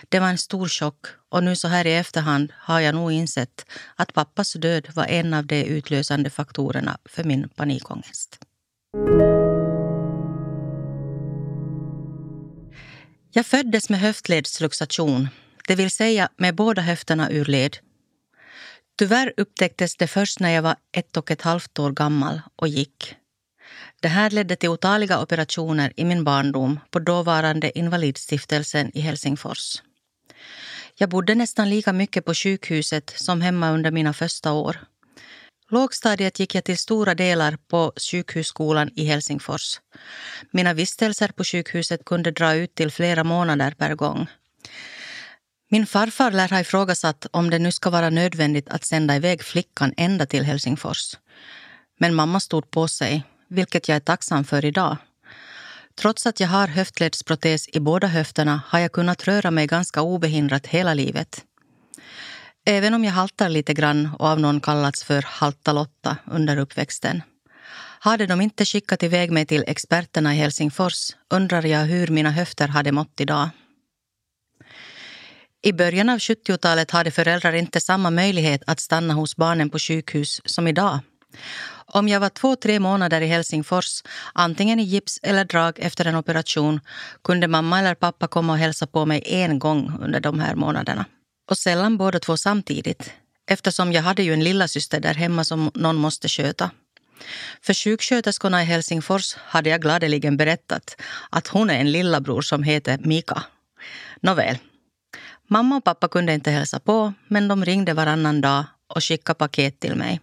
Det 0.09 0.19
var 0.19 0.27
en 0.27 0.37
stor 0.37 0.67
chock 0.67 1.05
och 1.29 1.43
nu 1.43 1.55
så 1.55 1.67
här 1.67 1.87
i 1.87 1.95
efterhand 1.95 2.53
har 2.55 2.79
jag 2.79 2.95
nog 2.95 3.11
insett 3.11 3.65
att 3.95 4.13
pappas 4.13 4.53
död 4.53 4.87
var 4.95 5.05
en 5.05 5.33
av 5.33 5.45
de 5.45 5.63
utlösande 5.63 6.29
faktorerna 6.29 6.97
för 7.05 7.23
min 7.23 7.49
panikångest. 7.49 8.39
Jag 13.31 13.45
föddes 13.45 13.89
med 13.89 13.99
höftledsluxation, 13.99 15.27
det 15.67 15.75
vill 15.75 15.91
säga 15.91 16.29
med 16.37 16.55
båda 16.55 16.81
höfterna 16.81 17.31
ur 17.31 17.45
led. 17.45 17.77
Tyvärr 18.97 19.33
upptäcktes 19.37 19.95
det 19.95 20.07
först 20.07 20.39
när 20.39 20.49
jag 20.49 20.61
var 20.61 20.75
ett 20.91 21.17
och 21.17 21.31
ett 21.31 21.41
halvt 21.41 21.79
år 21.79 21.91
gammal 21.91 22.41
och 22.55 22.67
gick. 22.67 23.15
Det 24.01 24.07
här 24.07 24.29
ledde 24.29 24.55
till 24.55 24.69
otaliga 24.69 25.21
operationer 25.21 25.93
i 25.95 26.05
min 26.05 26.23
barndom 26.23 26.79
på 26.91 26.99
dåvarande 26.99 27.79
Invalidstiftelsen 27.79 28.91
i 28.97 28.99
Helsingfors. 28.99 29.81
Jag 30.95 31.09
bodde 31.09 31.35
nästan 31.35 31.69
lika 31.69 31.93
mycket 31.93 32.25
på 32.25 32.33
sjukhuset 32.33 33.13
som 33.15 33.41
hemma 33.41 33.71
under 33.71 33.91
mina 33.91 34.13
första 34.13 34.53
år. 34.53 34.77
Lågstadiet 35.69 36.39
gick 36.39 36.55
jag 36.55 36.63
till 36.63 36.77
stora 36.77 37.15
delar 37.15 37.57
på 37.67 37.93
sjukhusskolan 38.11 38.89
i 38.95 39.05
Helsingfors. 39.05 39.79
Mina 40.51 40.73
vistelser 40.73 41.27
på 41.27 41.43
sjukhuset 41.43 42.05
kunde 42.05 42.31
dra 42.31 42.53
ut 42.53 42.75
till 42.75 42.91
flera 42.91 43.23
månader 43.23 43.71
per 43.71 43.95
gång. 43.95 44.27
Min 45.69 45.85
farfar 45.85 46.31
lär 46.31 46.49
ha 46.49 46.59
ifrågasatt 46.59 47.27
om 47.31 47.49
det 47.49 47.59
nu 47.59 47.71
ska 47.71 47.89
vara 47.89 48.09
nödvändigt 48.09 48.69
att 48.69 48.85
sända 48.85 49.15
iväg 49.15 49.43
flickan 49.43 49.93
ända 49.97 50.25
till 50.25 50.43
Helsingfors. 50.43 51.17
Men 51.99 52.15
mamma 52.15 52.39
stod 52.39 52.71
på 52.71 52.87
sig, 52.87 53.23
vilket 53.49 53.87
jag 53.87 53.95
är 53.95 53.99
tacksam 53.99 54.43
för 54.43 54.65
idag. 54.65 54.97
Trots 55.95 56.25
att 56.25 56.39
jag 56.39 56.47
har 56.47 56.67
höftledsprotes 56.67 57.69
i 57.73 57.79
båda 57.79 58.07
höfterna 58.07 58.61
har 58.67 58.79
jag 58.79 58.91
kunnat 58.91 59.27
röra 59.27 59.51
mig 59.51 59.67
ganska 59.67 60.01
obehindrat 60.01 60.67
hela 60.67 60.93
livet. 60.93 61.43
Även 62.65 62.93
om 62.93 63.03
jag 63.03 63.11
haltar 63.11 63.49
lite 63.49 63.73
grann 63.73 64.09
och 64.19 64.27
av 64.27 64.39
någon 64.39 64.61
kallats 64.61 65.03
för 65.03 65.21
Halta-Lotta 65.21 66.17
under 66.25 66.57
uppväxten. 66.57 67.21
Hade 67.99 68.25
de 68.25 68.41
inte 68.41 68.65
skickat 68.65 69.03
iväg 69.03 69.31
mig 69.31 69.45
till 69.45 69.63
experterna 69.67 70.35
i 70.35 70.37
Helsingfors 70.37 71.11
undrar 71.29 71.65
jag 71.65 71.85
hur 71.85 72.07
mina 72.07 72.31
höfter 72.31 72.67
hade 72.67 72.91
mått 72.91 73.21
idag. 73.21 73.49
I 75.61 75.73
början 75.73 76.09
av 76.09 76.17
70-talet 76.17 76.91
hade 76.91 77.11
föräldrar 77.11 77.53
inte 77.53 77.81
samma 77.81 78.09
möjlighet 78.09 78.63
att 78.67 78.79
stanna 78.79 79.13
hos 79.13 79.35
barnen 79.35 79.69
på 79.69 79.79
sjukhus 79.79 80.41
som 80.45 80.67
idag. 80.67 80.99
Om 81.85 82.07
jag 82.07 82.19
var 82.19 82.29
två, 82.29 82.55
tre 82.55 82.79
månader 82.79 83.21
i 83.21 83.27
Helsingfors, 83.27 84.03
antingen 84.33 84.79
i 84.79 84.83
gips 84.83 85.19
eller 85.23 85.45
drag 85.45 85.79
efter 85.79 86.05
en 86.05 86.15
operation, 86.15 86.79
kunde 87.23 87.47
mamma 87.47 87.79
eller 87.79 87.95
pappa 87.95 88.27
komma 88.27 88.53
och 88.53 88.59
hälsa 88.59 88.87
på 88.87 89.05
mig 89.05 89.23
en 89.25 89.59
gång 89.59 89.91
under 90.01 90.19
de 90.19 90.39
här 90.39 90.55
månaderna. 90.55 91.05
Och 91.49 91.57
sällan 91.57 91.97
båda 91.97 92.19
två 92.19 92.37
samtidigt, 92.37 93.11
eftersom 93.49 93.93
jag 93.93 94.01
hade 94.01 94.23
ju 94.23 94.33
en 94.33 94.43
lilla 94.43 94.67
syster 94.67 94.99
där 94.99 95.13
hemma 95.13 95.43
som 95.43 95.71
någon 95.73 95.95
måste 95.95 96.27
sköta. 96.27 96.71
För 97.61 97.73
sjuksköterskorna 97.73 98.61
i 98.61 98.65
Helsingfors 98.65 99.35
hade 99.35 99.69
jag 99.69 99.81
gladeligen 99.81 100.37
berättat 100.37 101.01
att 101.29 101.47
hon 101.47 101.69
är 101.69 101.79
en 101.79 101.91
lillabror 101.91 102.41
som 102.41 102.63
heter 102.63 102.97
Mika. 103.01 103.43
Nåväl, 104.21 104.57
Mamma 105.49 105.77
och 105.77 105.83
pappa 105.83 106.07
kunde 106.07 106.33
inte 106.33 106.51
hälsa 106.51 106.79
på, 106.79 107.13
men 107.27 107.47
de 107.47 107.65
ringde 107.65 107.93
varannan 107.93 108.41
dag 108.41 108.65
och 108.87 109.03
skickade 109.03 109.37
paket 109.37 109.79
till 109.79 109.95
mig. 109.95 110.21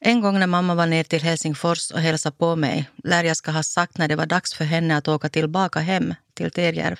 En 0.00 0.20
gång 0.20 0.38
när 0.38 0.46
mamma 0.46 0.74
var 0.74 0.86
ner 0.86 1.04
till 1.04 1.22
Helsingfors 1.22 1.90
och 1.90 2.00
hälsade 2.00 2.36
på 2.36 2.56
mig 2.56 2.90
lär 3.04 3.24
jag 3.24 3.36
ska 3.36 3.50
ha 3.50 3.62
sagt 3.62 3.98
när 3.98 4.08
det 4.08 4.16
var 4.16 4.26
dags 4.26 4.54
för 4.54 4.64
henne 4.64 4.96
att 4.96 5.08
åka 5.08 5.28
tillbaka 5.28 5.80
hem 5.80 6.14
till 6.34 6.50
Terjärv. 6.50 6.96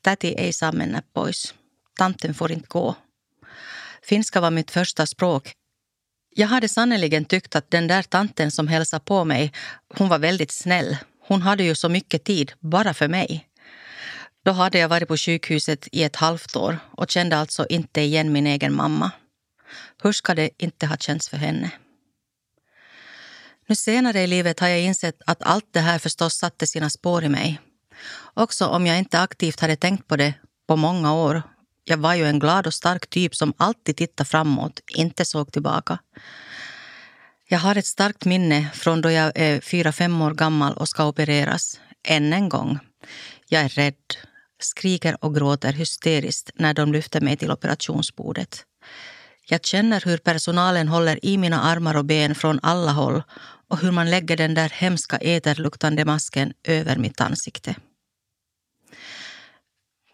Täti 0.00 0.34
ei 0.38 0.52
saa 0.52 0.72
mennä 0.72 1.02
pois. 1.14 1.54
Tanten 1.98 2.34
får 2.34 2.52
inte 2.52 2.68
gå. 2.68 2.94
Finska 4.02 4.40
var 4.40 4.50
mitt 4.50 4.70
första 4.70 5.06
språk. 5.06 5.52
Jag 6.34 6.48
hade 6.48 6.68
sannerligen 6.68 7.24
tyckt 7.24 7.56
att 7.56 7.70
den 7.70 7.88
där 7.88 8.02
tanten 8.02 8.50
som 8.50 8.68
hälsade 8.68 9.04
på 9.04 9.24
mig, 9.24 9.52
hon 9.94 10.08
var 10.08 10.18
väldigt 10.18 10.50
snäll. 10.50 10.96
Hon 11.28 11.42
hade 11.42 11.64
ju 11.64 11.74
så 11.74 11.88
mycket 11.88 12.24
tid, 12.24 12.52
bara 12.60 12.94
för 12.94 13.08
mig. 13.08 13.46
Då 14.46 14.52
hade 14.52 14.78
jag 14.78 14.88
varit 14.88 15.08
på 15.08 15.16
sjukhuset 15.16 15.88
i 15.92 16.02
ett 16.02 16.16
halvt 16.16 16.56
år 16.56 16.78
och 16.90 17.10
kände 17.10 17.36
alltså 17.36 17.66
inte 17.68 18.00
igen 18.00 18.32
min 18.32 18.46
egen 18.46 18.74
mamma. 18.74 19.10
Hur 20.02 20.12
ska 20.12 20.34
det 20.34 20.50
inte 20.58 20.86
ha 20.86 20.96
känts 20.96 21.28
för 21.28 21.36
henne? 21.36 21.70
Nu 23.66 23.74
senare 23.74 24.22
i 24.22 24.26
livet 24.26 24.60
har 24.60 24.68
jag 24.68 24.80
insett 24.80 25.22
att 25.26 25.42
allt 25.42 25.68
det 25.70 25.80
här 25.80 25.98
förstås 25.98 26.34
satte 26.34 26.66
sina 26.66 26.90
spår 26.90 27.24
i 27.24 27.28
mig. 27.28 27.60
Också 28.34 28.66
om 28.66 28.86
jag 28.86 28.98
inte 28.98 29.20
aktivt 29.20 29.60
hade 29.60 29.76
tänkt 29.76 30.08
på 30.08 30.16
det 30.16 30.34
på 30.68 30.76
många 30.76 31.14
år. 31.14 31.42
Jag 31.84 31.98
var 31.98 32.14
ju 32.14 32.26
en 32.26 32.38
glad 32.38 32.66
och 32.66 32.74
stark 32.74 33.10
typ 33.10 33.36
som 33.36 33.52
alltid 33.56 33.96
tittade 33.96 34.28
framåt, 34.28 34.80
inte 34.96 35.24
såg 35.24 35.52
tillbaka. 35.52 35.98
Jag 37.48 37.58
har 37.58 37.76
ett 37.76 37.86
starkt 37.86 38.24
minne 38.24 38.68
från 38.74 39.00
då 39.00 39.10
jag 39.10 39.32
är 39.34 39.60
fyra, 39.60 39.92
fem 39.92 40.22
år 40.22 40.34
gammal 40.34 40.76
och 40.76 40.88
ska 40.88 41.06
opereras. 41.06 41.80
Än 42.08 42.32
en 42.32 42.48
gång. 42.48 42.78
Jag 43.48 43.62
är 43.62 43.68
rädd, 43.68 43.94
skriker 44.60 45.24
och 45.24 45.34
gråter 45.34 45.72
hysteriskt 45.72 46.50
när 46.54 46.74
de 46.74 46.92
lyfter 46.92 47.20
mig 47.20 47.36
till 47.36 47.50
operationsbordet. 47.50 48.64
Jag 49.48 49.64
känner 49.64 50.02
hur 50.04 50.18
personalen 50.18 50.88
håller 50.88 51.24
i 51.24 51.38
mina 51.38 51.62
armar 51.62 51.96
och 51.96 52.04
ben 52.04 52.34
från 52.34 52.60
alla 52.62 52.92
håll 52.92 53.22
och 53.68 53.78
hur 53.78 53.90
man 53.90 54.10
lägger 54.10 54.36
den 54.36 54.54
där 54.54 54.68
hemska 54.68 55.16
eterluktande 55.16 56.04
masken 56.04 56.52
över 56.64 56.96
mitt 56.96 57.20
ansikte. 57.20 57.74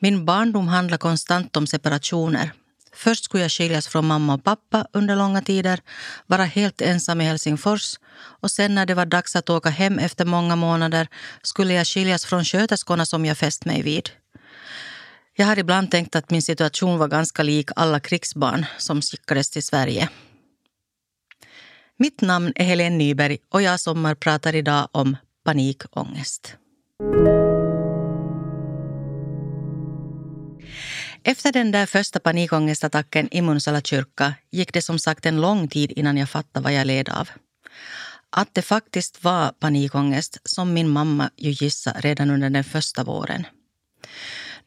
Min 0.00 0.24
barndom 0.24 0.68
handlar 0.68 0.98
konstant 0.98 1.56
om 1.56 1.66
separationer. 1.66 2.52
Först 2.94 3.24
skulle 3.24 3.42
jag 3.42 3.52
skiljas 3.52 3.88
från 3.88 4.06
mamma 4.06 4.34
och 4.34 4.44
pappa 4.44 4.86
under 4.92 5.16
långa 5.16 5.42
tider, 5.42 5.80
vara 6.26 6.44
helt 6.44 6.80
ensam 6.80 7.20
i 7.20 7.24
Helsingfors 7.24 7.96
och 8.40 8.50
sen 8.50 8.74
när 8.74 8.86
det 8.86 8.94
var 8.94 9.06
dags 9.06 9.36
att 9.36 9.50
åka 9.50 9.70
hem 9.70 9.98
efter 9.98 10.24
många 10.24 10.56
månader 10.56 11.08
skulle 11.42 11.74
jag 11.74 11.86
skiljas 11.86 12.24
från 12.24 12.44
sköterskorna 12.44 13.06
som 13.06 13.24
jag 13.24 13.38
fäst 13.38 13.64
mig 13.64 13.82
vid. 13.82 14.10
Jag 15.36 15.46
har 15.46 15.58
ibland 15.58 15.90
tänkt 15.90 16.16
att 16.16 16.30
min 16.30 16.42
situation 16.42 16.98
var 16.98 17.08
ganska 17.08 17.42
lik 17.42 17.70
alla 17.76 18.00
krigsbarn 18.00 18.66
som 18.78 19.02
skickades 19.02 19.50
till 19.50 19.62
Sverige. 19.62 20.08
Mitt 21.98 22.20
namn 22.20 22.52
är 22.56 22.64
Helene 22.64 22.96
Nyberg 22.96 23.38
och 23.48 23.62
jag 23.62 23.80
sommarpratar 23.80 24.54
idag 24.54 24.88
om 24.92 25.16
panikångest. 25.44 26.56
Efter 31.24 31.52
den 31.52 31.70
där 31.70 31.86
första 31.86 32.20
panikångestattacken 32.20 33.28
i 33.30 33.42
Munsala 33.42 33.80
kyrka 33.80 34.34
gick 34.50 34.72
det 34.72 34.82
som 34.82 34.98
sagt 34.98 35.26
en 35.26 35.40
lång 35.40 35.68
tid 35.68 35.92
innan 35.92 36.16
jag 36.16 36.30
fattade 36.30 36.64
vad 36.64 36.72
jag 36.72 36.86
led 36.86 37.08
av. 37.08 37.28
Att 38.30 38.54
det 38.54 38.62
faktiskt 38.62 39.24
var 39.24 39.48
panikångest 39.48 40.38
som 40.44 40.74
min 40.74 40.88
mamma 40.88 41.30
ju 41.36 41.50
gissade 41.50 42.00
redan 42.00 42.30
under 42.30 42.50
den 42.50 42.64
första 42.64 43.04
våren. 43.04 43.46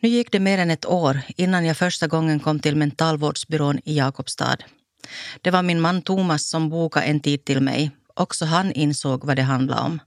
Nu 0.05 0.11
gick 0.11 0.31
det 0.31 0.39
mer 0.39 0.57
än 0.57 0.71
ett 0.71 0.85
år 0.85 1.21
innan 1.37 1.65
jag 1.65 1.77
första 1.77 2.07
gången 2.07 2.39
kom 2.39 2.59
till 2.59 2.75
mentalvårdsbyrån 2.75 3.79
i 3.85 3.97
Jakobstad. 3.97 4.57
Det 5.41 5.51
var 5.51 5.63
min 5.63 5.81
man 5.81 6.01
Thomas 6.01 6.49
som 6.49 6.69
bokade 6.69 7.05
en 7.05 7.19
tid 7.19 7.45
till 7.45 7.61
mig. 7.61 7.91
Också 8.13 8.45
han 8.45 8.71
insåg 8.71 9.25
vad 9.25 9.35
det 9.35 9.41
handlade 9.41 9.81
om. 9.81 9.99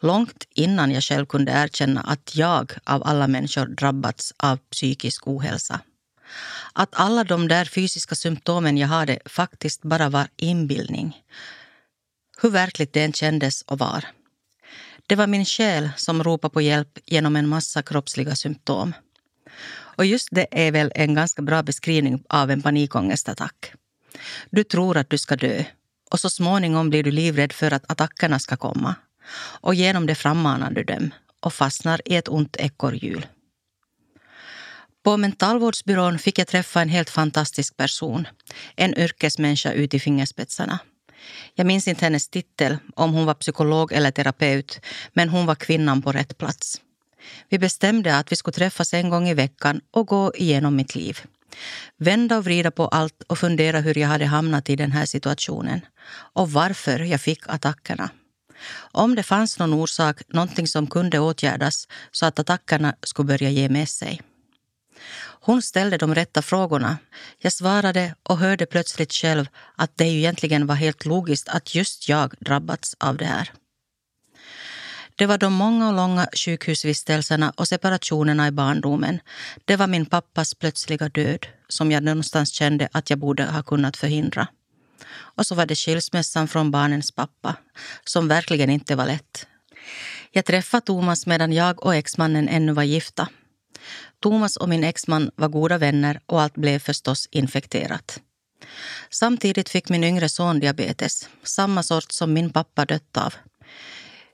Långt 0.00 0.44
innan 0.54 0.90
jag 0.90 1.02
själv 1.02 1.26
kunde 1.26 1.52
erkänna 1.52 2.00
att 2.00 2.36
jag 2.36 2.72
av 2.84 3.02
alla 3.06 3.28
människor 3.28 3.66
drabbats 3.66 4.32
av 4.36 4.56
psykisk 4.56 5.28
ohälsa. 5.28 5.80
Att 6.72 6.90
alla 6.92 7.24
de 7.24 7.48
där 7.48 7.64
fysiska 7.64 8.14
symptomen 8.14 8.78
jag 8.78 8.88
hade 8.88 9.18
faktiskt 9.24 9.82
bara 9.82 10.08
var 10.08 10.28
inbildning. 10.36 11.22
Hur 12.42 12.50
verkligt 12.50 12.92
det 12.92 13.02
än 13.02 13.12
kändes 13.12 13.62
och 13.62 13.78
var. 13.78 14.04
Det 15.06 15.16
var 15.16 15.26
min 15.26 15.44
själ 15.44 15.90
som 15.96 16.24
ropade 16.24 16.52
på 16.52 16.60
hjälp 16.60 16.98
genom 17.06 17.36
en 17.36 17.48
massa 17.48 17.82
kroppsliga 17.82 18.36
symptom. 18.36 18.92
Och 19.96 20.06
just 20.06 20.28
det 20.30 20.46
är 20.50 20.72
väl 20.72 20.92
en 20.94 21.14
ganska 21.14 21.42
bra 21.42 21.62
beskrivning 21.62 22.22
av 22.28 22.50
en 22.50 22.62
panikångestattack. 22.62 23.72
Du 24.50 24.64
tror 24.64 24.96
att 24.96 25.10
du 25.10 25.18
ska 25.18 25.36
dö 25.36 25.64
och 26.10 26.20
så 26.20 26.30
småningom 26.30 26.90
blir 26.90 27.02
du 27.02 27.10
livrädd 27.10 27.52
för 27.52 27.72
att 27.72 27.90
attackerna 27.90 28.38
ska 28.38 28.56
komma. 28.56 28.94
Och 29.60 29.74
genom 29.74 30.06
det 30.06 30.14
frammanar 30.14 30.70
du 30.70 30.84
dem 30.84 31.10
och 31.40 31.54
fastnar 31.54 32.00
i 32.04 32.16
ett 32.16 32.28
ont 32.28 32.56
ekorrhjul. 32.56 33.26
På 35.04 35.16
mentalvårdsbyrån 35.16 36.18
fick 36.18 36.38
jag 36.38 36.46
träffa 36.46 36.82
en 36.82 36.88
helt 36.88 37.10
fantastisk 37.10 37.76
person. 37.76 38.28
En 38.76 38.98
yrkesmänniska 38.98 39.72
ut 39.72 39.94
i 39.94 40.00
fingerspetsarna. 40.00 40.78
Jag 41.54 41.66
minns 41.66 41.88
inte 41.88 42.04
hennes 42.04 42.28
titel, 42.28 42.78
om 42.96 43.12
hon 43.12 43.26
var 43.26 43.34
psykolog 43.34 43.92
eller 43.92 44.10
terapeut, 44.10 44.80
men 45.12 45.28
hon 45.28 45.46
var 45.46 45.54
kvinnan 45.54 46.02
på 46.02 46.12
rätt 46.12 46.38
plats. 46.38 46.80
Vi 47.48 47.58
bestämde 47.58 48.16
att 48.16 48.32
vi 48.32 48.36
skulle 48.36 48.54
träffas 48.54 48.94
en 48.94 49.10
gång 49.10 49.28
i 49.28 49.34
veckan 49.34 49.80
och 49.90 50.06
gå 50.06 50.32
igenom 50.34 50.76
mitt 50.76 50.94
liv. 50.94 51.20
Vända 51.96 52.38
och 52.38 52.44
vrida 52.44 52.70
på 52.70 52.88
allt 52.88 53.22
och 53.26 53.38
fundera 53.38 53.80
hur 53.80 53.98
jag 53.98 54.08
hade 54.08 54.26
hamnat 54.26 54.70
i 54.70 54.76
den 54.76 54.92
här 54.92 55.06
situationen 55.06 55.80
och 56.34 56.52
varför 56.52 56.98
jag 56.98 57.20
fick 57.20 57.42
attackerna. 57.46 58.10
Om 58.92 59.14
det 59.14 59.22
fanns 59.22 59.58
någon 59.58 59.74
orsak, 59.74 60.22
någonting 60.28 60.68
som 60.68 60.86
kunde 60.86 61.18
åtgärdas 61.18 61.88
så 62.12 62.26
att 62.26 62.38
attackerna 62.38 62.94
skulle 63.02 63.26
börja 63.26 63.50
ge 63.50 63.68
med 63.68 63.88
sig. 63.88 64.20
Hon 65.40 65.62
ställde 65.62 65.96
de 65.96 66.14
rätta 66.14 66.42
frågorna. 66.42 66.98
Jag 67.38 67.52
svarade 67.52 68.14
och 68.22 68.38
hörde 68.38 68.66
plötsligt 68.66 69.12
själv 69.12 69.46
att 69.76 69.96
det 69.96 70.04
ju 70.04 70.18
egentligen 70.18 70.66
var 70.66 70.74
helt 70.74 71.04
logiskt 71.04 71.48
att 71.48 71.74
just 71.74 72.08
jag 72.08 72.34
drabbats 72.40 72.96
av 72.98 73.16
det 73.16 73.24
här. 73.24 73.52
Det 75.18 75.26
var 75.26 75.38
de 75.38 75.52
många 75.52 75.88
och 75.88 75.94
långa 75.94 76.28
sjukhusvistelserna 76.32 77.52
och 77.56 77.68
separationerna 77.68 78.48
i 78.48 78.50
barndomen. 78.50 79.20
Det 79.64 79.76
var 79.76 79.86
min 79.86 80.06
pappas 80.06 80.54
plötsliga 80.54 81.08
död 81.08 81.46
som 81.68 81.92
jag 81.92 82.02
någonstans 82.02 82.52
kände 82.52 82.88
att 82.92 83.10
jag 83.10 83.18
borde 83.18 83.44
ha 83.44 83.62
kunnat 83.62 83.96
förhindra. 83.96 84.48
Och 85.14 85.46
så 85.46 85.54
var 85.54 85.66
det 85.66 85.74
skilsmässan 85.74 86.48
från 86.48 86.70
barnens 86.70 87.12
pappa, 87.12 87.56
som 88.04 88.28
verkligen 88.28 88.70
inte 88.70 88.96
var 88.96 89.06
lätt. 89.06 89.46
Jag 90.32 90.44
träffade 90.44 90.86
Thomas 90.86 91.26
medan 91.26 91.52
jag 91.52 91.84
och 91.84 91.94
exmannen 91.94 92.48
ännu 92.48 92.72
var 92.72 92.82
gifta. 92.82 93.28
Thomas 94.22 94.56
och 94.56 94.68
min 94.68 94.84
exman 94.84 95.30
var 95.36 95.48
goda 95.48 95.78
vänner 95.78 96.20
och 96.26 96.42
allt 96.42 96.54
blev 96.54 96.78
förstås 96.78 97.28
infekterat. 97.30 98.20
Samtidigt 99.10 99.68
fick 99.68 99.88
min 99.88 100.04
yngre 100.04 100.28
son 100.28 100.60
diabetes, 100.60 101.28
samma 101.42 101.82
sort 101.82 102.12
som 102.12 102.32
min 102.32 102.50
pappa 102.50 102.84
dött 102.84 103.16
av. 103.16 103.34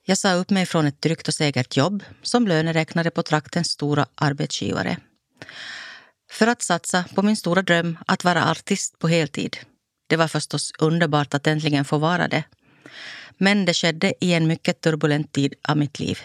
Jag 0.04 0.18
sa 0.18 0.32
upp 0.34 0.50
mig 0.50 0.66
från 0.66 0.86
ett 0.86 1.00
tryggt 1.00 1.28
och 1.28 1.34
säkert 1.34 1.76
jobb 1.76 2.04
som 2.22 2.48
löneräknare 2.48 3.10
på 3.10 3.22
traktens 3.22 3.70
stora 3.70 4.06
arbetsgivare. 4.14 4.96
För 6.30 6.46
att 6.46 6.62
satsa 6.62 7.04
på 7.14 7.22
min 7.22 7.36
stora 7.36 7.62
dröm 7.62 7.98
att 8.06 8.24
vara 8.24 8.50
artist 8.50 8.98
på 8.98 9.08
heltid. 9.08 9.56
Det 10.06 10.16
var 10.16 10.28
förstås 10.28 10.72
underbart 10.78 11.34
att 11.34 11.46
äntligen 11.46 11.84
få 11.84 11.98
vara 11.98 12.28
det. 12.28 12.44
Men 13.38 13.64
det 13.64 13.74
skedde 13.74 14.14
i 14.20 14.32
en 14.32 14.46
mycket 14.46 14.80
turbulent 14.80 15.32
tid 15.32 15.54
av 15.68 15.76
mitt 15.76 16.00
liv. 16.00 16.18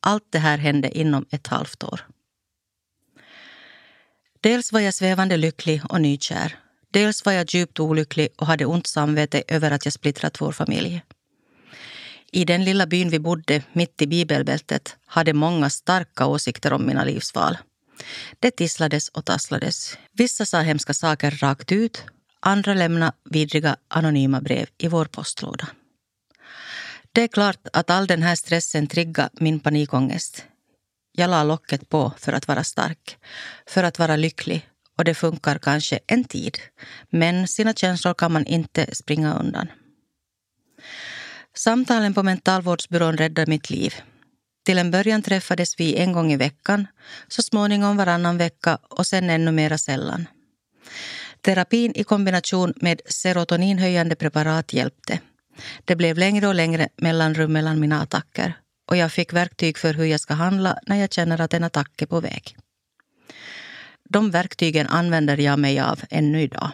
Allt 0.00 0.26
det 0.30 0.38
här 0.38 0.58
hände 0.58 0.98
inom 0.98 1.26
ett 1.30 1.46
halvt 1.46 1.84
år. 1.84 2.06
Dels 4.40 4.72
var 4.72 4.80
jag 4.80 4.94
svävande 4.94 5.36
lycklig 5.36 5.82
och 5.88 6.00
nykär. 6.00 6.58
Dels 6.90 7.24
var 7.24 7.32
jag 7.32 7.54
djupt 7.54 7.80
olycklig 7.80 8.28
och 8.36 8.46
hade 8.46 8.66
ont 8.66 8.86
samvete 8.86 9.42
över 9.48 9.70
att 9.70 9.86
jag 9.86 9.92
splittrat 9.92 10.40
vår 10.40 10.52
familj. 10.52 11.02
I 12.34 12.44
den 12.44 12.64
lilla 12.64 12.86
byn 12.86 13.10
vi 13.10 13.18
bodde, 13.18 13.62
mitt 13.72 14.02
i 14.02 14.06
bibelbältet, 14.06 14.96
hade 15.06 15.32
många 15.32 15.70
starka 15.70 16.26
åsikter 16.26 16.72
om 16.72 16.86
mina 16.86 17.04
livsval. 17.04 17.58
Det 18.40 18.50
tisslades 18.50 19.08
och 19.08 19.24
tasslades. 19.24 19.98
Vissa 20.12 20.46
sa 20.46 20.60
hemska 20.60 20.94
saker 20.94 21.30
rakt 21.30 21.72
ut. 21.72 22.04
Andra 22.40 22.74
lämnade 22.74 23.12
vidriga 23.24 23.76
anonyma 23.88 24.40
brev 24.40 24.66
i 24.78 24.88
vår 24.88 25.04
postlåda. 25.04 25.68
Det 27.12 27.22
är 27.22 27.28
klart 27.28 27.66
att 27.72 27.90
all 27.90 28.06
den 28.06 28.22
här 28.22 28.34
stressen 28.34 28.86
triggade 28.86 29.30
min 29.32 29.60
panikångest. 29.60 30.44
Jag 31.12 31.30
la 31.30 31.44
locket 31.44 31.88
på 31.88 32.12
för 32.18 32.32
att 32.32 32.48
vara 32.48 32.64
stark, 32.64 33.16
för 33.66 33.84
att 33.84 33.98
vara 33.98 34.16
lycklig 34.16 34.68
och 34.98 35.04
det 35.04 35.14
funkar 35.14 35.58
kanske 35.58 35.98
en 36.06 36.24
tid. 36.24 36.58
Men 37.10 37.48
sina 37.48 37.72
känslor 37.72 38.14
kan 38.14 38.32
man 38.32 38.46
inte 38.46 38.94
springa 38.94 39.34
undan. 39.34 39.68
Samtalen 41.56 42.14
på 42.14 42.22
mentalvårdsbyrån 42.22 43.16
räddade 43.16 43.50
mitt 43.50 43.70
liv. 43.70 43.94
Till 44.64 44.78
en 44.78 44.90
början 44.90 45.22
träffades 45.22 45.80
vi 45.80 45.96
en 45.96 46.12
gång 46.12 46.32
i 46.32 46.36
veckan, 46.36 46.86
så 47.28 47.42
småningom 47.42 47.96
varannan 47.96 48.38
vecka 48.38 48.78
och 48.90 49.06
sen 49.06 49.30
ännu 49.30 49.52
mera 49.52 49.78
sällan. 49.78 50.26
Terapin 51.40 51.92
i 51.94 52.04
kombination 52.04 52.72
med 52.76 53.00
serotoninhöjande 53.06 54.14
preparat 54.14 54.72
hjälpte. 54.72 55.20
Det 55.84 55.96
blev 55.96 56.18
längre 56.18 56.48
och 56.48 56.54
längre 56.54 56.88
mellanrum 56.96 57.52
mellan 57.52 57.80
mina 57.80 58.02
attacker 58.02 58.54
och 58.90 58.96
jag 58.96 59.12
fick 59.12 59.32
verktyg 59.32 59.78
för 59.78 59.94
hur 59.94 60.04
jag 60.04 60.20
ska 60.20 60.34
handla 60.34 60.78
när 60.86 60.96
jag 60.96 61.12
känner 61.12 61.40
att 61.40 61.54
en 61.54 61.64
attack 61.64 62.02
är 62.02 62.06
på 62.06 62.20
väg. 62.20 62.56
De 64.08 64.30
verktygen 64.30 64.86
använder 64.86 65.36
jag 65.36 65.58
mig 65.58 65.80
av 65.80 66.00
ännu 66.10 66.42
idag. 66.42 66.70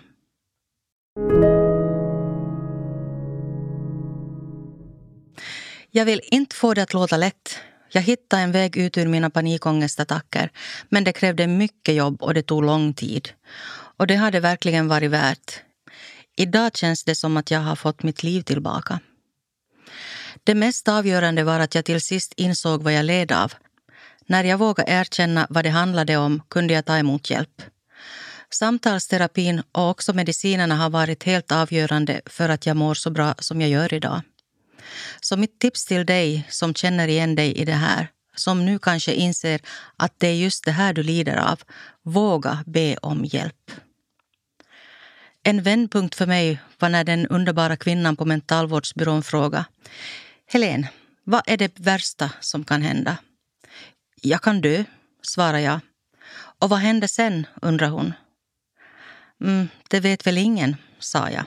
Jag 5.99 6.05
vill 6.05 6.21
inte 6.23 6.57
få 6.57 6.75
det 6.75 6.83
att 6.83 6.93
låta 6.93 7.17
lätt. 7.17 7.59
Jag 7.91 8.03
hittade 8.03 8.43
en 8.43 8.53
väg 8.53 8.77
ut 8.77 8.99
ur 8.99 9.09
mina 9.09 9.31
panikångestattacker 9.31 10.51
men 10.89 11.05
det 11.05 11.13
krävde 11.13 11.47
mycket 11.47 11.95
jobb 11.95 12.23
och 12.23 12.35
det 12.35 12.43
tog 12.43 12.65
lång 12.65 12.95
tid. 12.95 13.29
Och 13.97 14.07
det 14.07 14.15
hade 14.15 14.41
verkligen 14.41 14.89
varit 14.89 15.11
värt. 15.11 15.63
Idag 16.37 16.77
känns 16.77 17.05
det 17.05 17.15
som 17.15 17.37
att 17.37 17.51
jag 17.51 17.61
har 17.61 17.77
fått 17.77 18.03
mitt 18.03 18.23
liv 18.23 18.43
tillbaka. 18.43 19.01
Det 20.45 20.55
mest 20.55 20.89
avgörande 20.89 21.45
var 21.45 21.61
att 21.61 21.75
jag 21.75 21.85
till 21.85 22.01
sist 22.01 22.33
insåg 22.37 22.83
vad 22.83 22.93
jag 22.93 23.05
led 23.05 23.33
av. 23.33 23.53
När 24.27 24.45
jag 24.45 24.59
vågade 24.59 24.93
erkänna 24.93 25.47
vad 25.51 25.65
det 25.65 25.71
handlade 25.71 26.17
om 26.17 26.43
kunde 26.49 26.75
jag 26.75 26.85
ta 26.85 26.97
emot 26.97 27.31
hjälp. 27.31 27.63
Samtalsterapin 28.51 29.63
och 29.73 29.91
också 29.91 30.13
medicinerna 30.13 30.75
har 30.75 30.91
varit 30.91 31.25
helt 31.25 31.53
avgörande 31.53 32.21
för 32.27 32.49
att 32.49 32.67
jag 32.67 32.77
mår 32.77 32.95
så 32.95 33.11
bra 33.11 33.35
som 33.39 33.61
jag 33.61 33.71
gör 33.71 33.95
idag. 33.95 34.23
Så 35.29 35.37
mitt 35.37 35.59
tips 35.59 35.85
till 35.85 36.07
dig 36.07 36.47
som 36.51 36.75
känner 36.75 37.09
igen 37.09 37.35
dig 37.35 37.53
i 37.53 37.65
det 37.65 37.73
här 37.73 38.09
som 38.37 38.65
nu 38.65 38.79
kanske 38.79 39.13
inser 39.13 39.61
att 39.97 40.15
det 40.19 40.29
är 40.29 40.35
just 40.35 40.65
det 40.65 40.73
här 40.73 40.93
du 40.93 41.03
lider 41.03 41.37
av, 41.37 41.63
våga 42.03 42.65
be 42.67 42.97
om 42.97 43.25
hjälp. 43.25 43.71
En 45.43 45.63
vändpunkt 45.63 46.15
för 46.15 46.27
mig 46.27 46.61
var 46.79 46.89
när 46.89 47.05
den 47.05 47.27
underbara 47.27 47.77
kvinnan 47.77 48.17
på 48.17 48.25
mentalvårdsbyrån 48.25 49.23
frågade 49.23 49.65
Helen, 50.47 50.87
vad 51.25 51.43
är 51.47 51.57
det 51.57 51.81
värsta 51.81 52.31
som 52.41 52.65
kan 52.65 52.83
hända? 52.83 53.17
Jag 54.23 54.43
kan 54.43 54.61
dö, 54.61 54.85
svarade 55.23 55.61
jag. 55.61 55.81
Och 56.61 56.69
vad 56.69 56.79
händer 56.79 57.09
sen, 57.09 57.47
undrar 57.63 57.89
hon. 57.89 58.13
Mm, 59.45 59.69
det 59.89 60.01
vet 60.01 60.27
väl 60.27 60.39
ingen, 60.39 60.77
sa 60.99 61.31
jag. 61.31 61.45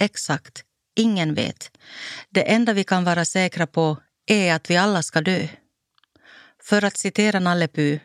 Exakt, 0.00 0.64
ingen 0.96 1.34
vet. 1.34 1.70
Det 2.30 2.42
enda 2.42 2.72
vi 2.72 2.84
kan 2.84 3.04
vara 3.04 3.24
säkra 3.24 3.66
på 3.66 3.96
är 4.26 4.54
att 4.54 4.70
vi 4.70 4.76
alla 4.76 5.02
ska 5.02 5.20
dö. 5.20 5.48
För 6.62 6.84
att 6.84 6.96
citera 6.96 7.40
Nalle 7.40 7.68
Puh, 7.68 8.00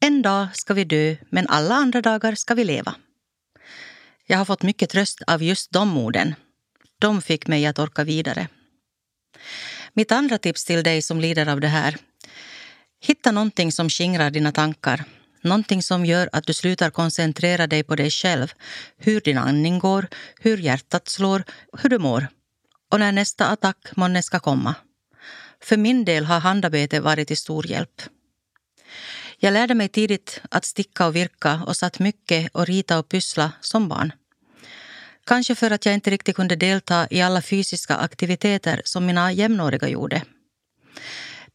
en 0.00 0.22
dag 0.22 0.46
ska 0.56 0.74
vi 0.74 0.84
dö, 0.84 1.16
men 1.30 1.46
alla 1.48 1.74
andra 1.74 2.00
dagar 2.00 2.34
ska 2.34 2.54
vi 2.54 2.64
leva. 2.64 2.94
Jag 4.26 4.38
har 4.38 4.44
fått 4.44 4.62
mycket 4.62 4.90
tröst 4.90 5.22
av 5.26 5.42
just 5.42 5.72
de 5.72 5.98
orden. 5.98 6.34
De 6.98 7.22
fick 7.22 7.46
mig 7.46 7.66
att 7.66 7.78
orka 7.78 8.04
vidare. 8.04 8.48
Mitt 9.92 10.12
andra 10.12 10.38
tips 10.38 10.64
till 10.64 10.82
dig 10.82 11.02
som 11.02 11.20
lider 11.20 11.48
av 11.48 11.60
det 11.60 11.68
här. 11.68 11.96
Hitta 13.00 13.32
någonting 13.32 13.72
som 13.72 13.88
skingrar 13.88 14.30
dina 14.30 14.52
tankar. 14.52 15.04
Någonting 15.42 15.82
som 15.82 16.04
gör 16.04 16.28
att 16.32 16.46
du 16.46 16.52
slutar 16.52 16.90
koncentrera 16.90 17.66
dig 17.66 17.82
på 17.82 17.96
dig 17.96 18.10
själv. 18.10 18.52
Hur 18.98 19.20
din 19.20 19.38
andning 19.38 19.78
går, 19.78 20.06
hur 20.40 20.58
hjärtat 20.58 21.08
slår, 21.08 21.44
hur 21.78 21.90
du 21.90 21.98
mår. 21.98 22.26
Och 22.90 23.00
när 23.00 23.12
nästa 23.12 23.46
attack 23.46 23.96
månne 23.96 24.22
ska 24.22 24.40
komma. 24.40 24.74
För 25.62 25.76
min 25.76 26.04
del 26.04 26.24
har 26.24 26.40
handarbete 26.40 27.00
varit 27.00 27.28
till 27.28 27.36
stor 27.36 27.66
hjälp. 27.66 28.02
Jag 29.38 29.52
lärde 29.52 29.74
mig 29.74 29.88
tidigt 29.88 30.40
att 30.50 30.64
sticka 30.64 31.06
och 31.06 31.16
virka 31.16 31.62
och 31.66 31.76
satt 31.76 31.98
mycket 31.98 32.50
och 32.54 32.66
rita 32.66 32.98
och 32.98 33.08
pyssla 33.08 33.52
som 33.60 33.88
barn. 33.88 34.12
Kanske 35.26 35.54
för 35.54 35.70
att 35.70 35.86
jag 35.86 35.94
inte 35.94 36.10
riktigt 36.10 36.36
kunde 36.36 36.56
delta 36.56 37.06
i 37.10 37.22
alla 37.22 37.42
fysiska 37.42 37.96
aktiviteter 37.96 38.82
som 38.84 39.06
mina 39.06 39.32
jämnåriga 39.32 39.88
gjorde. 39.88 40.22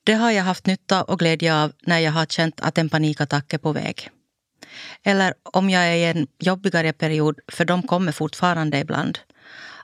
Det 0.08 0.14
har 0.14 0.32
jag 0.32 0.44
haft 0.44 0.66
nytta 0.66 1.04
och 1.04 1.20
glädje 1.20 1.56
av 1.56 1.72
när 1.82 2.00
jag 2.00 2.12
har 2.12 2.26
känt 2.26 2.62
att 2.62 2.78
en 2.78 2.90
panikattack 2.90 3.54
är 3.54 3.58
på 3.58 3.72
väg. 3.72 4.10
Eller 5.04 5.34
om 5.44 5.70
jag 5.70 5.84
är 5.84 5.96
i 5.96 6.06
en 6.06 6.28
jobbigare 6.40 6.94
period, 6.94 7.40
för 7.48 7.66
de 7.66 7.84
kommer 7.84 8.12
fortfarande 8.12 8.80
ibland. 8.80 9.20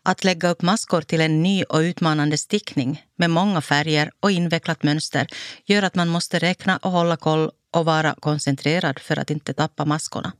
Att 0.03 0.23
lägga 0.23 0.49
upp 0.49 0.61
maskor 0.61 1.01
till 1.01 1.21
en 1.21 1.43
ny 1.43 1.63
och 1.63 1.77
utmanande 1.77 2.37
stickning 2.37 3.05
med 3.15 3.29
många 3.29 3.61
färger 3.61 4.11
och 4.19 4.31
invecklat 4.31 4.83
mönster 4.83 5.27
gör 5.65 5.83
att 5.83 5.95
man 5.95 6.09
måste 6.09 6.39
räkna 6.39 6.77
och 6.77 6.91
hålla 6.91 7.17
koll 7.17 7.51
och 7.71 7.85
vara 7.85 8.15
koncentrerad 8.19 8.99
för 8.99 9.19
att 9.19 9.31
inte 9.31 9.53
tappa 9.53 9.85
maskorna. 9.85 10.31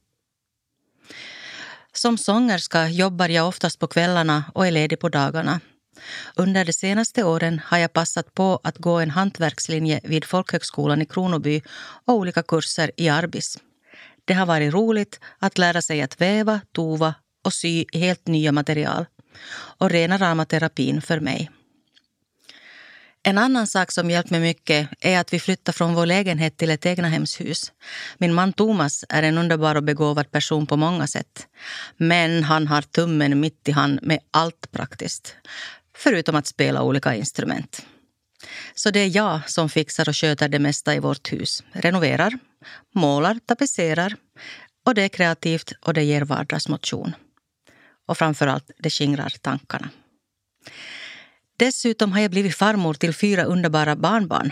Som 1.94 2.18
sångerska 2.18 2.88
jobbar 2.88 3.30
jag 3.30 3.48
oftast 3.48 3.80
på 3.80 3.88
kvällarna 3.88 4.44
och 4.54 4.68
är 4.68 4.72
ledig 4.72 5.00
på 5.00 5.10
dagarna. 5.10 5.60
Under 6.36 6.66
de 6.66 6.74
senaste 6.74 7.24
åren 7.24 7.62
har 7.66 7.78
jag 7.78 7.94
passat 7.94 8.34
på 8.34 8.60
att 8.64 8.78
gå 8.78 9.00
en 9.00 9.10
hantverkslinje 9.10 10.00
vid 10.04 10.26
Folkhögskolan 10.26 11.02
i 11.02 11.06
Kronoby 11.06 11.62
och 12.06 12.14
olika 12.14 12.44
kurser 12.44 12.92
i 12.98 13.10
Arbis. 13.10 13.58
Det 14.26 14.34
har 14.34 14.46
varit 14.46 14.74
roligt 14.74 15.20
att 15.40 15.58
lära 15.58 15.82
sig 15.82 16.02
att 16.02 16.22
väva, 16.22 16.62
tova 16.72 17.16
och 17.46 17.54
sy 17.54 17.86
helt 17.94 18.28
nya 18.28 18.52
material. 18.52 19.06
Och 19.56 19.90
rena 19.90 20.18
rama 20.18 20.46
terapin 20.46 21.02
för 21.02 21.20
mig. 21.20 21.50
En 23.26 23.38
annan 23.38 23.68
sak 23.68 23.92
som 23.92 24.10
hjälpt 24.10 24.30
mig 24.30 24.40
mycket 24.40 24.90
är 25.00 25.20
att 25.20 25.34
vi 25.34 25.40
flyttar 25.40 25.74
från 25.74 25.94
vår 25.94 26.06
lägenhet 26.06 26.58
till 26.58 26.70
ett 26.70 26.86
egnahemshus. 26.86 27.72
Min 28.18 28.34
man 28.34 28.54
Thomas 28.54 29.06
är 29.10 29.24
en 29.24 29.38
underbar 29.38 29.76
och 29.76 29.84
begåvad 29.84 30.32
person 30.32 30.68
på 30.68 30.78
många 30.78 31.08
sätt. 31.08 31.48
Men 31.98 32.44
han 32.44 32.68
har 32.68 32.82
tummen 32.82 33.40
mitt 33.40 33.68
i 33.68 33.72
hand 33.72 34.00
med 34.02 34.20
allt 34.32 34.72
praktiskt. 34.72 35.36
Förutom 35.98 36.36
att 36.36 36.48
spela 36.48 36.84
olika 36.84 37.16
instrument. 37.16 37.86
Så 38.76 38.92
det 38.92 39.00
är 39.00 39.16
jag 39.16 39.50
som 39.50 39.70
fixar 39.70 40.10
och 40.10 40.16
sköter 40.16 40.50
det 40.50 40.60
mesta 40.60 40.96
i 40.96 41.00
vårt 41.00 41.34
hus. 41.34 41.64
Renoverar, 41.72 42.40
målar, 42.96 43.40
tapetserar. 43.46 44.16
Och 44.86 44.96
det 44.96 45.02
är 45.02 45.10
kreativt 45.10 45.72
och 45.82 45.94
det 45.94 46.04
ger 46.04 46.22
vardagsmotion. 46.22 47.16
Och 48.08 48.18
framför 48.18 48.48
allt, 48.48 48.72
det 48.78 48.90
skingrar 48.90 49.34
tankarna. 49.42 49.90
Dessutom 51.58 52.12
har 52.12 52.20
jag 52.20 52.32
blivit 52.32 52.56
farmor 52.56 52.94
till 52.94 53.14
fyra 53.14 53.44
underbara 53.44 53.96
barnbarn. 53.96 54.52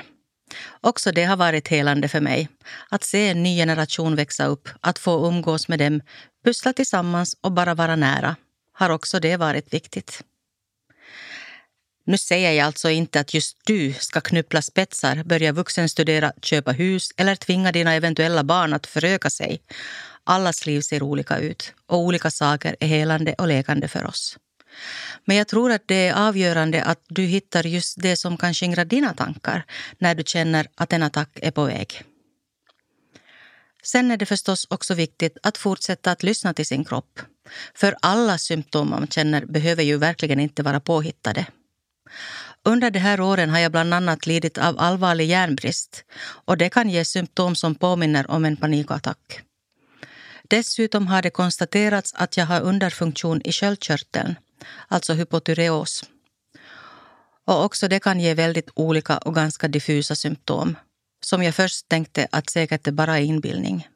Också 0.82 1.12
det 1.12 1.24
har 1.24 1.38
varit 1.38 1.68
helande 1.68 2.08
för 2.08 2.22
mig. 2.22 2.50
Att 2.90 3.04
se 3.04 3.30
en 3.30 3.44
ny 3.44 3.58
generation 3.58 4.16
växa 4.16 4.46
upp, 4.46 4.70
att 4.82 5.00
få 5.00 5.28
umgås 5.28 5.68
med 5.68 5.80
dem, 5.80 6.02
pussla 6.46 6.74
tillsammans 6.74 7.38
och 7.42 7.52
bara 7.52 7.74
vara 7.74 7.96
nära 7.96 8.36
har 8.74 8.90
också 8.90 9.20
det 9.20 9.38
varit 9.38 9.74
viktigt. 9.74 10.24
Nu 12.04 12.18
säger 12.18 12.52
jag 12.52 12.66
alltså 12.66 12.90
inte 12.90 13.20
att 13.20 13.34
just 13.34 13.58
du 13.66 13.94
ska 13.94 14.22
knyppla 14.22 14.62
spetsar, 14.62 15.24
börja 15.24 15.52
vuxenstudera, 15.52 16.34
köpa 16.42 16.72
hus 16.72 17.10
eller 17.18 17.36
tvinga 17.36 17.72
dina 17.72 17.94
eventuella 17.94 18.44
barn 18.44 18.74
att 18.74 18.88
föröka 18.88 19.30
sig. 19.30 19.62
Allas 20.24 20.66
liv 20.66 20.82
ser 20.82 21.04
olika 21.04 21.38
ut 21.38 21.74
och 21.88 22.00
olika 22.00 22.32
saker 22.32 22.76
är 22.80 22.88
helande 22.88 23.34
och 23.38 23.48
lekande 23.48 23.88
för 23.88 24.06
oss. 24.06 24.38
Men 25.26 25.38
jag 25.38 25.48
tror 25.48 25.72
att 25.72 25.88
det 25.88 26.08
är 26.08 26.28
avgörande 26.28 26.84
att 26.84 27.06
du 27.10 27.24
hittar 27.24 27.64
just 27.64 28.02
det 28.02 28.16
som 28.16 28.38
kan 28.38 28.54
skingra 28.54 28.86
dina 28.86 29.14
tankar 29.14 29.66
när 29.98 30.16
du 30.16 30.24
känner 30.26 30.68
att 30.76 30.94
en 30.94 31.04
attack 31.04 31.30
är 31.42 31.52
på 31.52 31.64
väg. 31.64 32.04
Sen 33.84 34.12
är 34.12 34.18
det 34.18 34.26
förstås 34.26 34.68
också 34.70 34.94
viktigt 34.94 35.38
att 35.44 35.58
fortsätta 35.58 36.12
att 36.12 36.24
lyssna 36.24 36.54
till 36.54 36.66
sin 36.66 36.86
kropp. 36.86 37.20
För 37.76 37.96
alla 38.02 38.38
symptom 38.38 38.90
man 38.90 39.08
känner 39.08 39.46
behöver 39.46 39.84
ju 39.84 39.98
verkligen 39.98 40.40
inte 40.40 40.64
vara 40.64 40.80
påhittade. 40.80 41.46
Under 42.64 42.92
de 42.92 43.00
här 43.00 43.22
åren 43.22 43.50
har 43.50 43.60
jag 43.60 43.72
bland 43.72 43.94
annat 43.94 44.26
lidit 44.26 44.58
av 44.58 44.80
allvarlig 44.80 45.28
järnbrist 45.28 46.04
och 46.46 46.58
det 46.58 46.70
kan 46.70 46.90
ge 46.90 47.06
symptom 47.06 47.56
som 47.56 47.76
påminner 47.76 48.32
om 48.32 48.46
en 48.46 48.58
panikattack. 48.58 49.42
Dessutom 50.44 51.08
har 51.08 51.22
det 51.22 51.30
konstaterats 51.30 52.14
att 52.18 52.38
jag 52.38 52.46
har 52.46 52.62
underfunktion 52.62 53.42
i 53.44 53.52
sköldkörteln, 53.52 54.36
alltså 54.88 55.14
hypotyreos. 55.14 56.04
Och 57.46 57.64
också 57.66 57.88
det 57.88 58.00
kan 58.00 58.20
ge 58.20 58.34
väldigt 58.34 58.70
olika 58.74 59.18
och 59.18 59.36
ganska 59.36 59.68
diffusa 59.68 60.16
symptom 60.16 60.76
som 61.24 61.44
jag 61.44 61.56
först 61.56 61.90
tänkte 61.90 62.28
att 62.32 62.50
säkert 62.50 62.88
är 62.88 62.92
bara 62.92 63.20
inbildning. 63.20 63.88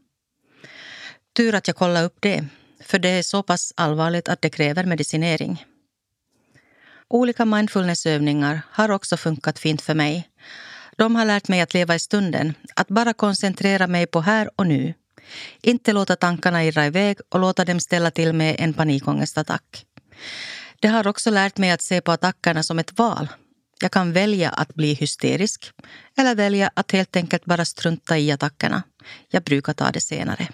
Tur 1.35 1.55
att 1.55 1.67
jag 1.67 1.75
kollade 1.75 2.05
upp 2.05 2.17
det, 2.19 2.45
för 2.79 2.99
det 2.99 3.09
är 3.09 3.23
så 3.23 3.43
pass 3.43 3.73
allvarligt 3.75 4.29
att 4.29 4.41
det 4.41 4.49
kräver 4.49 4.85
medicinering. 4.85 5.65
Olika 7.09 7.45
mindfulnessövningar 7.45 8.61
har 8.71 8.91
också 8.91 9.17
funkat 9.17 9.59
fint 9.59 9.81
för 9.81 9.93
mig. 9.93 10.29
De 10.97 11.15
har 11.15 11.25
lärt 11.25 11.47
mig 11.47 11.61
att 11.61 11.73
leva 11.73 11.95
i 11.95 11.99
stunden, 11.99 12.53
att 12.75 12.87
bara 12.87 13.13
koncentrera 13.13 13.87
mig 13.87 14.07
på 14.07 14.21
här 14.21 14.49
och 14.55 14.67
nu. 14.67 14.93
Inte 15.61 15.93
låta 15.93 16.15
tankarna 16.15 16.63
irra 16.63 16.85
iväg 16.85 17.17
och 17.29 17.39
låta 17.39 17.65
dem 17.65 17.79
ställa 17.79 18.11
till 18.11 18.33
med 18.33 18.55
en 18.59 18.73
panikångestattack. 18.73 19.85
Det 20.79 20.87
har 20.87 21.07
också 21.07 21.29
lärt 21.29 21.57
mig 21.57 21.71
att 21.71 21.81
se 21.81 22.01
på 22.01 22.11
attackerna 22.11 22.63
som 22.63 22.79
ett 22.79 22.99
val. 22.99 23.27
Jag 23.81 23.91
kan 23.91 24.13
välja 24.13 24.49
att 24.49 24.73
bli 24.73 24.93
hysterisk 24.93 25.71
eller 26.17 26.35
välja 26.35 26.71
att 26.73 26.91
helt 26.91 27.15
enkelt 27.15 27.45
bara 27.45 27.65
strunta 27.65 28.17
i 28.17 28.31
attackerna. 28.31 28.83
Jag 29.29 29.43
brukar 29.43 29.73
ta 29.73 29.91
det 29.91 30.01
senare. 30.01 30.47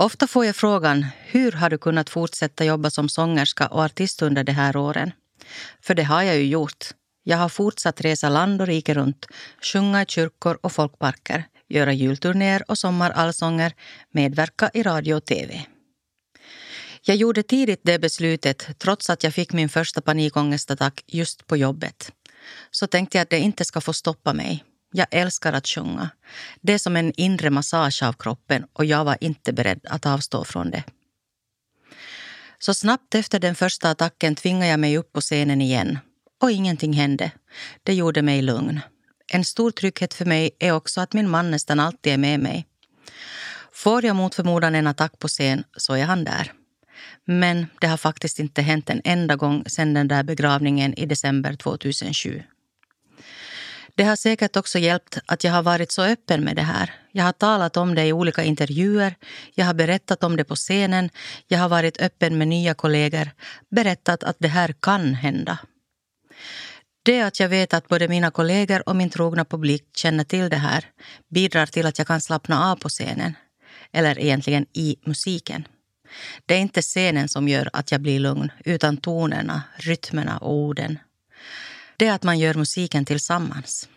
Ofta 0.00 0.26
får 0.26 0.46
jag 0.46 0.56
frågan 0.56 1.06
hur 1.22 1.52
har 1.52 1.70
du 1.70 1.78
kunnat 1.78 2.10
fortsätta 2.10 2.64
jobba 2.64 2.90
som 2.90 3.08
sångerska 3.08 3.66
och 3.66 3.82
artist 3.82 4.22
under 4.22 4.44
de 4.44 4.52
här 4.52 4.76
åren? 4.76 5.12
För 5.82 5.94
det 5.94 6.02
har 6.02 6.22
jag 6.22 6.36
ju 6.36 6.46
gjort. 6.46 6.88
Jag 7.22 7.36
har 7.36 7.48
fortsatt 7.48 8.00
resa 8.00 8.28
land 8.28 8.60
och 8.60 8.66
rike 8.66 8.94
runt, 8.94 9.26
sjunga 9.62 10.02
i 10.02 10.06
kyrkor 10.08 10.58
och 10.62 10.72
folkparker, 10.72 11.44
göra 11.68 11.92
julturnéer 11.92 12.64
och 12.68 12.78
sommarallsånger, 12.78 13.72
medverka 14.12 14.70
i 14.74 14.82
radio 14.82 15.14
och 15.14 15.24
tv. 15.24 15.66
Jag 17.02 17.16
gjorde 17.16 17.42
tidigt 17.42 17.80
det 17.82 17.98
beslutet 17.98 18.78
trots 18.78 19.10
att 19.10 19.24
jag 19.24 19.34
fick 19.34 19.52
min 19.52 19.68
första 19.68 20.00
panikångestattack 20.00 21.04
just 21.06 21.46
på 21.46 21.56
jobbet. 21.56 22.12
Så 22.70 22.86
tänkte 22.86 23.18
jag 23.18 23.22
att 23.22 23.30
det 23.30 23.38
inte 23.38 23.64
ska 23.64 23.80
få 23.80 23.92
stoppa 23.92 24.32
mig. 24.32 24.64
Jag 24.92 25.06
älskar 25.10 25.52
att 25.52 25.68
sjunga. 25.68 26.10
Det 26.60 26.72
är 26.72 26.78
som 26.78 26.96
en 26.96 27.12
inre 27.16 27.50
massage 27.50 28.02
av 28.02 28.12
kroppen 28.12 28.66
och 28.72 28.84
jag 28.84 29.04
var 29.04 29.16
inte 29.20 29.52
beredd 29.52 29.80
att 29.84 30.06
avstå 30.06 30.44
från 30.44 30.70
det. 30.70 30.84
Så 32.58 32.74
snabbt 32.74 33.14
efter 33.14 33.38
den 33.38 33.54
första 33.54 33.90
attacken 33.90 34.34
tvingade 34.34 34.70
jag 34.70 34.80
mig 34.80 34.98
upp 34.98 35.12
på 35.12 35.20
scenen 35.20 35.60
igen. 35.60 35.98
Och 36.40 36.50
ingenting 36.50 36.92
hände. 36.92 37.30
Det 37.82 37.94
gjorde 37.94 38.22
mig 38.22 38.42
lugn. 38.42 38.80
En 39.32 39.44
stor 39.44 39.70
trygghet 39.70 40.14
för 40.14 40.24
mig 40.24 40.50
är 40.58 40.72
också 40.72 41.00
att 41.00 41.12
min 41.12 41.30
man 41.30 41.50
nästan 41.50 41.80
alltid 41.80 42.12
är 42.12 42.18
med 42.18 42.40
mig. 42.40 42.66
Får 43.72 44.04
jag 44.04 44.16
mot 44.16 44.34
förmodan 44.34 44.74
en 44.74 44.86
attack 44.86 45.18
på 45.18 45.28
scen 45.28 45.64
så 45.76 45.94
är 45.94 46.04
han 46.04 46.24
där. 46.24 46.52
Men 47.24 47.66
det 47.80 47.86
har 47.86 47.96
faktiskt 47.96 48.38
inte 48.38 48.62
hänt 48.62 48.90
en 48.90 49.00
enda 49.04 49.36
gång 49.36 49.64
sedan 49.66 49.94
den 49.94 50.08
där 50.08 50.22
begravningen 50.22 50.94
i 50.94 51.06
december 51.06 51.56
2007. 51.56 52.42
Det 53.94 54.04
har 54.04 54.16
säkert 54.16 54.56
också 54.56 54.78
hjälpt 54.78 55.18
att 55.26 55.44
jag 55.44 55.52
har 55.52 55.62
varit 55.62 55.92
så 55.92 56.02
öppen 56.02 56.44
med 56.44 56.56
det 56.56 56.62
här. 56.62 56.94
Jag 57.12 57.24
har 57.24 57.32
talat 57.32 57.76
om 57.76 57.94
det 57.94 58.06
i 58.06 58.12
olika 58.12 58.44
intervjuer, 58.44 59.14
jag 59.54 59.66
har 59.66 59.74
berättat 59.74 60.24
om 60.24 60.36
det 60.36 60.44
på 60.44 60.56
scenen, 60.56 61.10
jag 61.48 61.58
har 61.58 61.68
varit 61.68 62.00
öppen 62.00 62.38
med 62.38 62.48
nya 62.48 62.74
kollegor, 62.74 63.30
berättat 63.70 64.24
att 64.24 64.36
det 64.38 64.48
här 64.48 64.74
kan 64.80 65.14
hända. 65.14 65.58
Det 67.02 67.20
att 67.20 67.40
jag 67.40 67.48
vet 67.48 67.74
att 67.74 67.88
både 67.88 68.08
mina 68.08 68.30
kollegor 68.30 68.88
och 68.88 68.96
min 68.96 69.10
trogna 69.10 69.44
publik 69.44 69.84
känner 69.94 70.24
till 70.24 70.48
det 70.48 70.56
här 70.56 70.84
bidrar 71.28 71.66
till 71.66 71.86
att 71.86 71.98
jag 71.98 72.06
kan 72.06 72.20
slappna 72.20 72.70
av 72.70 72.76
på 72.76 72.88
scenen. 72.88 73.34
Eller 73.92 74.18
egentligen 74.18 74.66
i 74.72 74.96
musiken. 75.04 75.68
Det 76.46 76.54
är 76.54 76.58
inte 76.58 76.82
scenen 76.82 77.28
som 77.28 77.48
gör 77.48 77.70
att 77.72 77.92
jag 77.92 78.00
blir 78.00 78.20
lugn, 78.20 78.52
utan 78.64 78.96
tonerna, 78.96 79.62
rytmerna 79.76 80.38
och 80.38 80.54
orden 80.54 80.98
det 82.00 82.06
är 82.06 82.12
att 82.12 82.22
man 82.22 82.38
gör 82.38 82.54
musiken 82.54 83.04
tillsammans. 83.04 83.88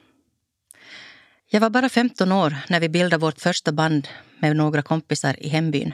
Jag 1.50 1.62
var 1.62 1.70
bara 1.70 1.90
15 1.90 2.32
år 2.32 2.58
när 2.70 2.80
vi 2.80 2.90
bildade 2.90 3.18
vårt 3.18 3.42
första 3.42 3.72
band 3.72 4.08
med 4.40 4.56
några 4.56 4.82
kompisar 4.82 5.44
i 5.44 5.50
hembyn. 5.50 5.94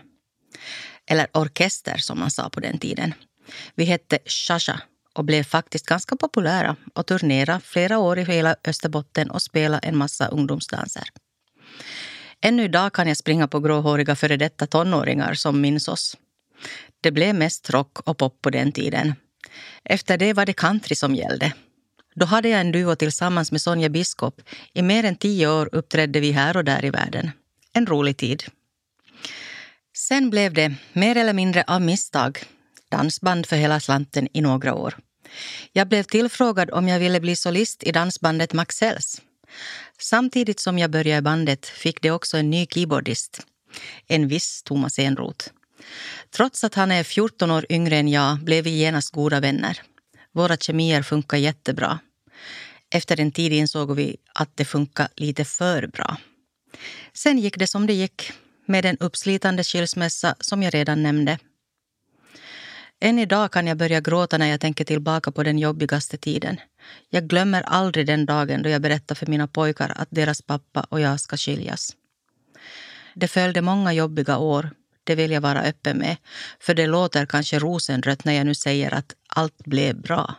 Eller 1.07 1.27
orkester, 1.33 1.97
som 1.97 2.19
man 2.19 2.31
sa 2.31 2.49
på 2.49 2.59
den 2.59 2.79
tiden. 2.79 3.13
Vi 3.75 3.83
hette 3.83 4.19
Shasha 4.25 4.81
och 5.13 5.25
blev 5.25 5.43
faktiskt 5.43 5.85
ganska 5.85 6.15
populära 6.15 6.75
och 6.93 7.05
turnerade 7.05 7.61
flera 7.63 7.99
år 7.99 8.19
i 8.19 8.23
hela 8.23 8.55
Österbotten 8.67 9.31
och 9.31 9.41
spelade 9.41 9.87
en 9.87 9.97
massa 9.97 10.27
ungdomsdanser. 10.27 11.09
Ännu 12.41 12.63
idag 12.63 12.93
kan 12.93 13.07
jag 13.07 13.17
springa 13.17 13.47
på 13.47 13.59
gråhåriga 13.59 14.15
före 14.15 14.37
detta 14.37 14.67
tonåringar 14.67 15.33
som 15.33 15.61
minns 15.61 15.87
oss. 15.87 16.17
Det 17.01 17.11
blev 17.11 17.35
mest 17.35 17.69
rock 17.69 17.99
och 17.99 18.17
pop 18.17 18.41
på 18.41 18.49
den 18.49 18.71
tiden. 18.71 19.13
Efter 19.83 20.17
det 20.17 20.33
var 20.33 20.45
det 20.45 20.53
country 20.53 20.95
som 20.95 21.15
gällde 21.15 21.53
då 22.19 22.25
hade 22.25 22.49
jag 22.49 22.61
en 22.61 22.71
duo 22.71 22.95
tillsammans 22.95 23.51
med 23.51 23.61
Sonja 23.61 23.89
Biskop. 23.89 24.41
I 24.73 24.81
mer 24.81 25.03
än 25.03 25.15
tio 25.15 25.47
år 25.47 25.69
uppträdde 25.71 26.19
vi 26.19 26.31
här 26.31 26.57
och 26.57 26.63
där 26.63 26.85
i 26.85 26.89
världen. 26.89 27.31
En 27.73 27.87
rolig 27.87 28.17
tid. 28.17 28.43
Sen 29.97 30.29
blev 30.29 30.53
det, 30.53 30.75
mer 30.93 31.17
eller 31.17 31.33
mindre 31.33 31.63
av 31.67 31.81
misstag, 31.81 32.43
dansband 32.91 33.45
för 33.45 33.55
hela 33.55 33.79
slanten 33.79 34.27
i 34.33 34.41
några 34.41 34.73
år. 34.73 34.97
Jag 35.73 35.87
blev 35.87 36.03
tillfrågad 36.03 36.71
om 36.71 36.87
jag 36.87 36.99
ville 36.99 37.19
bli 37.19 37.35
solist 37.35 37.83
i 37.83 37.91
dansbandet 37.91 38.53
Maxells. 38.53 39.21
Samtidigt 39.99 40.59
som 40.59 40.79
jag 40.79 40.91
började 40.91 41.21
bandet 41.21 41.65
fick 41.65 42.01
det 42.01 42.11
också 42.11 42.37
en 42.37 42.49
ny 42.49 42.65
keyboardist, 42.65 43.39
en 44.07 44.27
viss 44.27 44.63
Thomas 44.63 44.99
Enroth. 44.99 45.49
Trots 46.35 46.63
att 46.63 46.75
han 46.75 46.91
är 46.91 47.03
14 47.03 47.51
år 47.51 47.65
yngre 47.69 47.97
än 47.97 48.07
jag 48.07 48.39
blev 48.39 48.63
vi 48.63 48.69
genast 48.69 49.13
goda 49.13 49.39
vänner. 49.39 49.81
Våra 50.31 50.57
kemier 50.57 51.01
funkar 51.01 51.37
jättebra. 51.37 51.99
Efter 52.91 53.19
en 53.19 53.31
tid 53.31 53.53
insåg 53.53 53.95
vi 53.95 54.17
att 54.33 54.49
det 54.55 54.65
funkar 54.65 55.07
lite 55.15 55.45
för 55.45 55.87
bra. 55.87 56.17
Sen 57.13 57.39
gick 57.39 57.57
det 57.57 57.67
som 57.67 57.87
det 57.87 57.93
gick, 57.93 58.31
med 58.65 58.85
en 58.85 58.97
uppslitande 58.97 59.63
skilsmässa 59.63 60.35
som 60.39 60.63
jag 60.63 60.73
redan 60.73 61.03
nämnde. 61.03 61.37
Än 63.01 63.19
idag 63.19 63.51
kan 63.51 63.67
jag 63.67 63.77
börja 63.77 64.01
gråta 64.01 64.37
när 64.37 64.45
jag 64.47 64.61
tänker 64.61 64.85
tillbaka 64.85 65.31
på 65.31 65.43
den 65.43 65.59
jobbigaste 65.59 66.17
tiden. 66.17 66.59
Jag 67.09 67.27
glömmer 67.27 67.61
aldrig 67.61 68.07
den 68.07 68.25
dagen 68.25 68.61
då 68.63 68.69
jag 68.69 68.81
berättade 68.81 69.17
för 69.17 69.27
mina 69.27 69.47
pojkar 69.47 69.93
att 69.95 70.07
deras 70.11 70.41
pappa 70.41 70.85
och 70.89 70.99
jag 70.99 71.19
ska 71.19 71.37
skiljas. 71.37 71.95
Det 73.15 73.27
följde 73.27 73.61
många 73.61 73.93
jobbiga 73.93 74.37
år, 74.37 74.69
det 75.03 75.15
vill 75.15 75.31
jag 75.31 75.41
vara 75.41 75.61
öppen 75.61 75.97
med. 75.97 76.17
För 76.59 76.73
det 76.73 76.87
låter 76.87 77.25
kanske 77.25 77.59
rosenrött 77.59 78.25
när 78.25 78.33
jag 78.33 78.45
nu 78.45 78.55
säger 78.55 78.93
att 78.93 79.15
allt 79.27 79.57
blev 79.65 80.01
bra. 80.01 80.35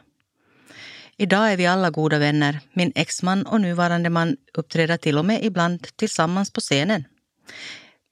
Idag 1.21 1.53
är 1.53 1.57
vi 1.57 1.67
alla 1.67 1.91
goda 1.91 2.19
vänner. 2.19 2.61
Min 2.73 2.93
exman 2.95 3.47
och 3.47 3.61
nuvarande 3.61 4.11
man 4.11 4.37
uppträder 4.55 4.97
till 4.97 5.19
och 5.19 5.25
med 5.25 5.45
ibland 5.45 5.97
tillsammans 5.97 6.53
på 6.53 6.61
scenen. 6.61 7.05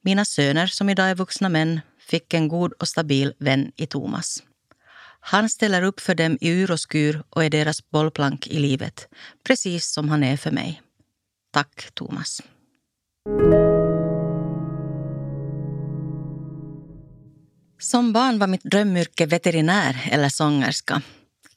Mina 0.05 0.25
söner, 0.25 0.67
som 0.67 0.89
idag 0.89 1.11
är 1.11 1.15
vuxna 1.15 1.49
män, 1.49 1.81
fick 2.01 2.35
en 2.35 2.49
god 2.49 2.73
och 2.73 2.89
stabil 2.89 3.33
vän 3.39 3.73
i 3.77 3.87
Thomas. 3.87 4.43
Han 5.21 5.49
ställer 5.49 5.83
upp 5.83 6.01
för 6.01 6.15
dem 6.15 6.39
i 6.41 6.49
ur 6.49 6.71
och 6.71 6.81
skur 6.81 7.23
och 7.31 7.45
är 7.45 7.51
deras 7.51 7.91
bollplank 7.91 8.47
i 8.47 8.59
livet, 8.59 9.09
precis 9.47 9.87
som 9.87 10.09
han 10.09 10.25
är 10.25 10.37
för 10.37 10.51
mig. 10.51 10.83
Tack, 11.53 11.91
Thomas. 11.95 12.43
Som 17.79 18.13
barn 18.13 18.39
var 18.39 18.47
mitt 18.47 18.65
drömyrke 18.65 19.27
veterinär 19.27 20.09
eller 20.11 20.29
sångerska. 20.29 21.03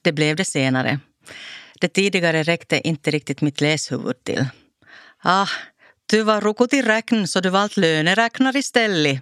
Det 0.02 0.12
blev 0.12 0.36
det 0.36 0.46
senare. 0.46 1.00
Det 1.80 1.88
tidigare 1.88 2.44
räckte 2.44 2.88
inte 2.88 3.12
riktigt 3.12 3.42
mitt 3.42 3.62
läshuvud 3.62 4.24
till. 4.24 4.46
Ah, 5.24 5.48
du 6.06 6.24
var 6.24 6.42
rukut 6.42 6.74
i 6.74 6.82
räkn 6.82 7.26
så 7.26 7.40
du 7.40 7.50
valt 7.50 7.78
löneräknare 7.78 8.60
istället, 8.60 9.22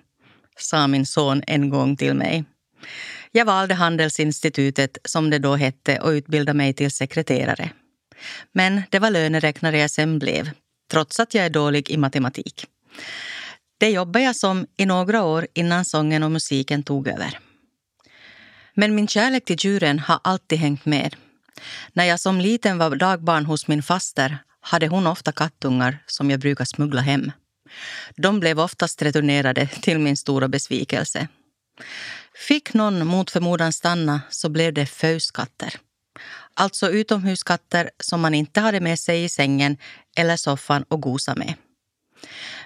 sa 0.57 0.87
min 0.87 1.05
son 1.05 1.43
en 1.47 1.69
gång 1.69 1.97
till 1.97 2.13
mig. 2.13 2.45
Jag 3.31 3.45
valde 3.45 3.73
Handelsinstitutet, 3.73 4.97
som 5.05 5.29
det 5.29 5.39
då 5.39 5.55
hette, 5.55 5.99
och 5.99 6.09
utbildade 6.09 6.57
mig 6.57 6.73
till 6.73 6.91
sekreterare. 6.91 7.69
Men 8.51 8.81
det 8.89 8.99
var 8.99 9.09
löneräknare 9.09 9.79
jag 9.79 9.91
sen 9.91 10.19
blev, 10.19 10.49
trots 10.91 11.19
att 11.19 11.33
jag 11.33 11.45
är 11.45 11.49
dålig 11.49 11.89
i 11.89 11.97
matematik. 11.97 12.65
Det 13.77 13.89
jobbade 13.89 14.25
jag 14.25 14.35
som 14.35 14.67
i 14.77 14.85
några 14.85 15.23
år 15.23 15.47
innan 15.53 15.85
sången 15.85 16.23
och 16.23 16.31
musiken 16.31 16.83
tog 16.83 17.07
över. 17.07 17.39
Men 18.73 18.95
min 18.95 19.07
kärlek 19.07 19.45
till 19.45 19.57
djuren 19.59 19.99
har 19.99 20.19
alltid 20.23 20.59
hängt 20.59 20.85
med. 20.85 21.15
När 21.93 22.05
jag 22.05 22.19
som 22.19 22.41
liten 22.41 22.77
var 22.77 22.95
dagbarn 22.95 23.45
hos 23.45 23.67
min 23.67 23.83
faster 23.83 24.37
hade 24.61 24.87
hon 24.87 25.07
ofta 25.07 25.31
kattungar 25.31 26.03
som 26.05 26.31
jag 26.31 26.39
brukade 26.39 26.67
smuggla 26.67 27.01
hem. 27.01 27.31
De 28.15 28.39
blev 28.39 28.59
oftast 28.59 29.01
returnerade 29.01 29.67
till 29.67 29.99
min 29.99 30.17
stora 30.17 30.47
besvikelse. 30.47 31.27
Fick 32.47 32.73
någon 32.73 33.07
mot 33.07 33.31
förmodan 33.31 33.73
stanna 33.73 34.21
så 34.29 34.49
blev 34.49 34.73
det 34.73 34.85
föskatter. 34.85 35.75
Alltså 36.53 36.89
utomhuskatter 36.89 37.89
som 37.99 38.21
man 38.21 38.33
inte 38.33 38.59
hade 38.59 38.79
med 38.79 38.99
sig 38.99 39.23
i 39.23 39.29
sängen 39.29 39.77
eller 40.15 40.37
soffan 40.37 40.85
och 40.87 41.01
gosa 41.01 41.35
med. 41.35 41.53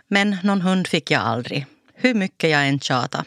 Men 0.07 0.37
någon 0.43 0.61
hund 0.61 0.87
fick 0.87 1.11
jag 1.11 1.21
aldrig, 1.21 1.65
hur 1.93 2.13
mycket 2.13 2.49
jag 2.49 2.67
än 2.67 2.79
tjatade. 2.79 3.23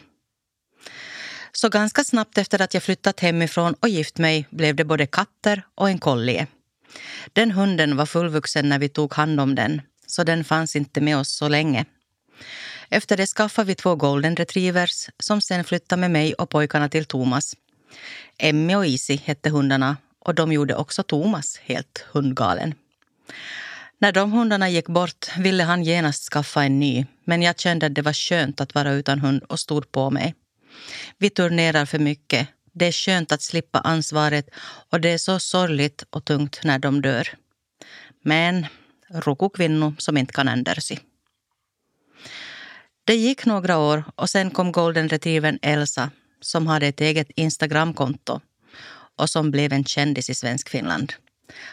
Så 1.61 1.69
ganska 1.69 2.03
snabbt 2.03 2.37
efter 2.37 2.61
att 2.61 2.73
jag 2.73 2.83
flyttat 2.83 3.19
hemifrån 3.19 3.73
och 3.79 3.89
gift 3.89 4.17
mig 4.17 4.47
blev 4.49 4.75
det 4.75 4.83
både 4.83 5.05
katter 5.05 5.63
och 5.75 5.89
en 5.89 5.99
collie. 5.99 6.47
Den 7.33 7.51
hunden 7.51 7.97
var 7.97 8.05
fullvuxen 8.05 8.69
när 8.69 8.79
vi 8.79 8.89
tog 8.89 9.13
hand 9.13 9.39
om 9.39 9.55
den, 9.55 9.81
så 10.07 10.23
den 10.23 10.43
fanns 10.43 10.75
inte 10.75 11.01
med 11.01 11.17
oss 11.17 11.29
så 11.29 11.47
länge. 11.47 11.85
Efter 12.89 13.17
det 13.17 13.27
skaffade 13.27 13.67
vi 13.67 13.75
två 13.75 13.95
golden 13.95 14.35
retrievers 14.35 15.09
som 15.19 15.41
sen 15.41 15.63
flyttade 15.63 15.99
med 15.99 16.11
mig 16.11 16.33
och 16.33 16.49
pojkarna 16.49 16.89
till 16.89 17.05
Thomas. 17.05 17.55
Emmy 18.37 18.75
och 18.75 18.85
Easy 18.85 19.17
hette 19.23 19.49
hundarna 19.49 19.97
och 20.19 20.35
de 20.35 20.51
gjorde 20.51 20.75
också 20.75 21.03
Thomas 21.03 21.59
helt 21.63 22.05
hundgalen. 22.11 22.73
När 23.99 24.11
de 24.11 24.31
hundarna 24.31 24.69
gick 24.69 24.87
bort 24.87 25.37
ville 25.37 25.63
han 25.63 25.83
genast 25.83 26.29
skaffa 26.31 26.63
en 26.63 26.79
ny 26.79 27.05
men 27.23 27.41
jag 27.41 27.59
kände 27.59 27.85
att 27.85 27.95
det 27.95 28.01
var 28.01 28.13
skönt 28.13 28.61
att 28.61 28.75
vara 28.75 28.91
utan 28.91 29.19
hund 29.19 29.43
och 29.43 29.59
stod 29.59 29.91
på 29.91 30.09
mig. 30.09 30.35
Vi 31.17 31.29
turnerar 31.29 31.85
för 31.85 31.99
mycket. 31.99 32.47
Det 32.73 32.85
är 32.85 32.91
skönt 32.91 33.31
att 33.31 33.41
slippa 33.41 33.79
ansvaret 33.79 34.49
och 34.91 35.01
det 35.01 35.09
är 35.09 35.17
så 35.17 35.39
sorgligt 35.39 36.03
och 36.09 36.25
tungt 36.25 36.59
när 36.63 36.79
de 36.79 37.01
dör. 37.01 37.29
Men 38.23 38.65
rokokvinnor 39.09 39.93
som 39.97 40.17
inte 40.17 40.33
kan 40.33 40.47
ändra 40.47 40.81
sig. 40.81 40.99
Det 43.03 43.15
gick 43.15 43.45
några 43.45 43.77
år 43.77 44.03
och 44.15 44.29
sen 44.29 44.51
kom 44.51 44.71
golden 44.71 45.09
retrievern 45.09 45.59
Elsa 45.61 46.11
som 46.41 46.67
hade 46.67 46.87
ett 46.87 47.01
eget 47.01 47.31
Instagramkonto 47.35 48.41
och 49.15 49.29
som 49.29 49.51
blev 49.51 49.73
en 49.73 49.85
kändis 49.85 50.29
i 50.29 50.33
svensk 50.33 50.69
Finland. 50.69 51.13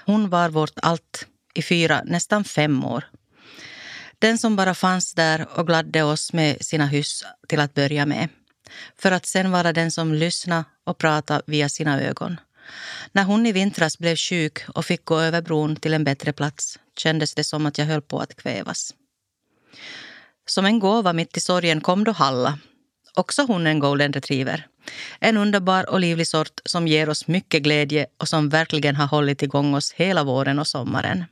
Hon 0.07 0.31
var 0.31 0.49
vårt 0.49 0.79
allt 0.83 1.27
i 1.55 1.63
fyra, 1.63 2.03
nästan 2.05 2.45
fem 2.45 2.85
år. 2.85 3.05
Den 4.19 4.39
som 4.39 4.57
bara 4.57 4.75
fanns 4.75 5.15
där 5.15 5.47
och 5.59 5.67
gladde 5.67 6.03
oss 6.03 6.33
med 6.33 6.65
sina 6.65 6.87
hyss 6.87 7.25
till 7.49 7.61
att 7.61 7.75
börja 7.75 8.07
med. 8.07 8.29
För 8.99 9.13
att 9.13 9.27
sen 9.27 9.51
vara 9.51 9.73
den 9.73 9.91
som 9.91 10.15
lyssnade 10.15 10.65
och 10.85 10.99
pratade 10.99 11.43
via 11.47 11.69
sina 11.69 12.01
ögon. 12.01 12.41
När 13.13 13.25
hon 13.25 13.47
i 13.47 13.53
vintras 13.53 13.99
blev 13.99 14.17
sjuk 14.17 14.59
och 14.69 14.85
fick 14.85 15.05
gå 15.05 15.21
över 15.21 15.43
bron 15.43 15.77
till 15.77 15.95
en 15.95 16.05
bättre 16.05 16.33
plats 16.33 16.79
kändes 16.97 17.35
det 17.35 17.45
som 17.45 17.67
att 17.67 17.79
jag 17.79 17.87
höll 17.87 18.03
på 18.03 18.19
att 18.19 18.37
kvävas. 18.37 18.95
Som 20.47 20.67
en 20.67 20.79
gåva 20.79 21.13
mitt 21.13 21.37
i 21.37 21.41
sorgen 21.41 21.81
kom 21.81 22.05
då 22.05 22.13
Halla. 22.13 22.59
Också 23.15 23.43
hon 23.43 23.67
en 23.67 23.79
golden 23.79 24.13
retriever. 24.13 24.67
En 25.21 25.37
underbar 25.37 25.91
och 25.91 26.01
livlig 26.01 26.27
sort 26.27 26.61
som 26.65 26.89
ger 26.89 27.09
oss 27.09 27.27
mycket 27.27 27.63
glädje 27.63 28.07
och 28.19 28.29
som 28.29 28.49
verkligen 28.49 28.97
har 28.97 29.07
hållit 29.07 29.43
igång 29.43 29.75
oss 29.75 29.93
hela 29.93 30.25
våren 30.25 30.59
och 30.59 30.67
sommaren. 30.67 31.25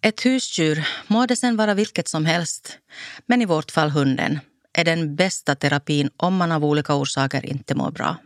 Ett 0.00 0.26
husdjur, 0.26 0.88
må 1.06 1.26
det 1.26 1.36
sen 1.36 1.56
vara 1.56 1.74
vilket 1.74 2.08
som 2.08 2.26
helst, 2.26 2.78
men 3.26 3.42
i 3.42 3.44
vårt 3.44 3.70
fall 3.70 3.90
hunden, 3.90 4.40
är 4.72 4.84
den 4.84 5.16
bästa 5.16 5.54
terapin 5.54 6.10
om 6.16 6.36
man 6.36 6.52
av 6.52 6.64
olika 6.64 6.94
orsaker 6.94 7.46
inte 7.46 7.74
mår 7.74 7.90
bra. 7.90 8.16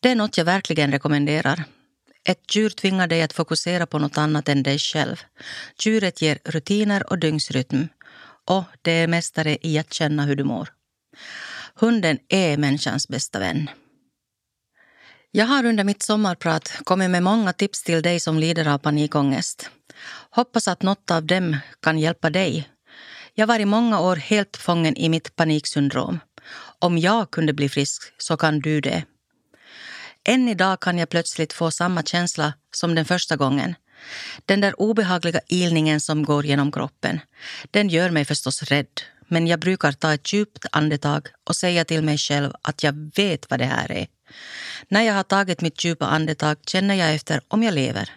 Det 0.00 0.10
är 0.10 0.16
något 0.16 0.38
jag 0.38 0.44
verkligen 0.44 0.92
rekommenderar. 0.92 1.64
Ett 2.24 2.56
djur 2.56 2.70
tvingar 2.70 3.06
dig 3.06 3.22
att 3.22 3.32
fokusera 3.32 3.86
på 3.86 3.98
något 3.98 4.18
annat 4.18 4.48
än 4.48 4.62
dig 4.62 4.78
själv. 4.78 5.16
Djuret 5.80 6.22
ger 6.22 6.38
rutiner 6.44 7.10
och 7.10 7.18
dygnsrytm 7.18 7.88
och 8.46 8.64
det 8.82 8.92
är 8.92 9.06
mästare 9.06 9.58
i 9.62 9.78
att 9.78 9.92
känna 9.92 10.24
hur 10.24 10.36
du 10.36 10.44
mår. 10.44 10.68
Hunden 11.74 12.18
är 12.28 12.56
människans 12.56 13.08
bästa 13.08 13.38
vän. 13.38 13.70
Jag 15.30 15.46
har 15.46 15.64
under 15.64 15.84
mitt 15.84 16.02
sommarprat 16.02 16.80
kommit 16.84 17.10
med 17.10 17.22
många 17.22 17.52
tips 17.52 17.82
till 17.82 18.02
dig 18.02 18.20
som 18.20 18.38
lider 18.38 18.68
av 18.68 18.78
panikångest. 18.78 19.70
Hoppas 20.30 20.68
att 20.68 20.82
något 20.82 21.10
av 21.10 21.24
dem 21.26 21.56
kan 21.82 21.98
hjälpa 21.98 22.30
dig. 22.30 22.68
Jag 23.38 23.46
var 23.46 23.58
i 23.58 23.64
många 23.64 24.00
år 24.00 24.16
helt 24.16 24.56
fången 24.56 24.96
i 24.96 25.08
mitt 25.08 25.36
paniksyndrom. 25.36 26.20
Om 26.78 26.98
jag 26.98 27.30
kunde 27.30 27.52
bli 27.52 27.68
frisk 27.68 28.02
så 28.18 28.36
kan 28.36 28.60
du 28.60 28.80
det. 28.80 29.04
Än 30.24 30.48
idag 30.48 30.80
kan 30.80 30.98
jag 30.98 31.08
plötsligt 31.08 31.52
få 31.52 31.70
samma 31.70 32.02
känsla 32.02 32.52
som 32.74 32.94
den 32.94 33.04
första 33.04 33.36
gången. 33.36 33.74
Den 34.46 34.60
där 34.60 34.80
obehagliga 34.80 35.40
ilningen 35.48 36.00
som 36.00 36.22
går 36.22 36.46
genom 36.46 36.72
kroppen. 36.72 37.20
Den 37.70 37.88
gör 37.88 38.10
mig 38.10 38.24
förstås 38.24 38.62
rädd. 38.62 39.00
Men 39.28 39.46
jag 39.46 39.60
brukar 39.60 39.92
ta 39.92 40.14
ett 40.14 40.32
djupt 40.32 40.66
andetag 40.72 41.28
och 41.44 41.56
säga 41.56 41.84
till 41.84 42.02
mig 42.02 42.18
själv 42.18 42.52
att 42.62 42.82
jag 42.82 43.10
vet 43.16 43.50
vad 43.50 43.58
det 43.58 43.64
här 43.64 43.92
är. 43.92 44.06
När 44.88 45.02
jag 45.02 45.14
har 45.14 45.22
tagit 45.22 45.60
mitt 45.60 45.84
djupa 45.84 46.06
andetag 46.06 46.56
känner 46.66 46.94
jag 46.94 47.14
efter 47.14 47.40
om 47.48 47.62
jag 47.62 47.74
lever. 47.74 48.10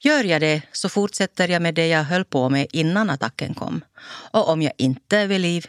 Gör 0.00 0.24
jag 0.24 0.40
det 0.40 0.62
så 0.72 0.88
fortsätter 0.88 1.48
jag 1.48 1.62
med 1.62 1.74
det 1.74 1.86
jag 1.86 2.04
höll 2.04 2.24
på 2.24 2.48
med 2.48 2.66
innan 2.72 3.10
attacken 3.10 3.54
kom. 3.54 3.84
Och 4.32 4.48
om 4.48 4.62
jag 4.62 4.72
inte 4.78 5.18
är 5.18 5.26
vid 5.26 5.40
liv, 5.40 5.66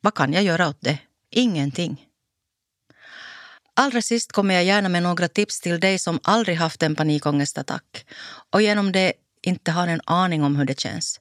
vad 0.00 0.14
kan 0.14 0.32
jag 0.32 0.42
göra 0.42 0.68
åt 0.68 0.80
det? 0.80 0.98
Ingenting. 1.30 2.04
Allra 3.74 4.02
sist 4.02 4.32
kommer 4.32 4.54
jag 4.54 4.64
gärna 4.64 4.88
med 4.88 5.02
några 5.02 5.28
tips 5.28 5.60
till 5.60 5.80
dig 5.80 5.98
som 5.98 6.20
aldrig 6.22 6.56
haft 6.56 6.82
en 6.82 6.96
panikångestattack 6.96 8.06
och 8.50 8.62
genom 8.62 8.92
det 8.92 9.12
inte 9.42 9.70
har 9.70 9.86
en 9.86 10.00
aning 10.04 10.42
om 10.42 10.56
hur 10.56 10.64
det 10.64 10.80
känns. 10.80 11.20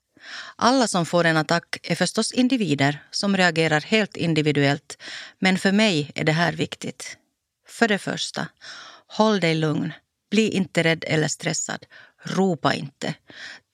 Alla 0.55 0.87
som 0.87 1.05
får 1.05 1.23
en 1.23 1.37
attack 1.37 1.77
är 1.83 1.95
förstås 1.95 2.31
individer 2.31 3.03
som 3.11 3.37
reagerar 3.37 3.81
helt 3.81 4.17
individuellt 4.17 4.97
men 5.39 5.57
för 5.57 5.71
mig 5.71 6.11
är 6.15 6.23
det 6.23 6.31
här 6.31 6.53
viktigt. 6.53 7.17
För 7.67 7.87
det 7.87 7.97
första, 7.97 8.47
håll 9.07 9.39
dig 9.39 9.55
lugn. 9.55 9.93
Bli 10.31 10.49
inte 10.49 10.83
rädd 10.83 11.03
eller 11.07 11.27
stressad. 11.27 11.85
Ropa 12.23 12.73
inte. 12.73 13.15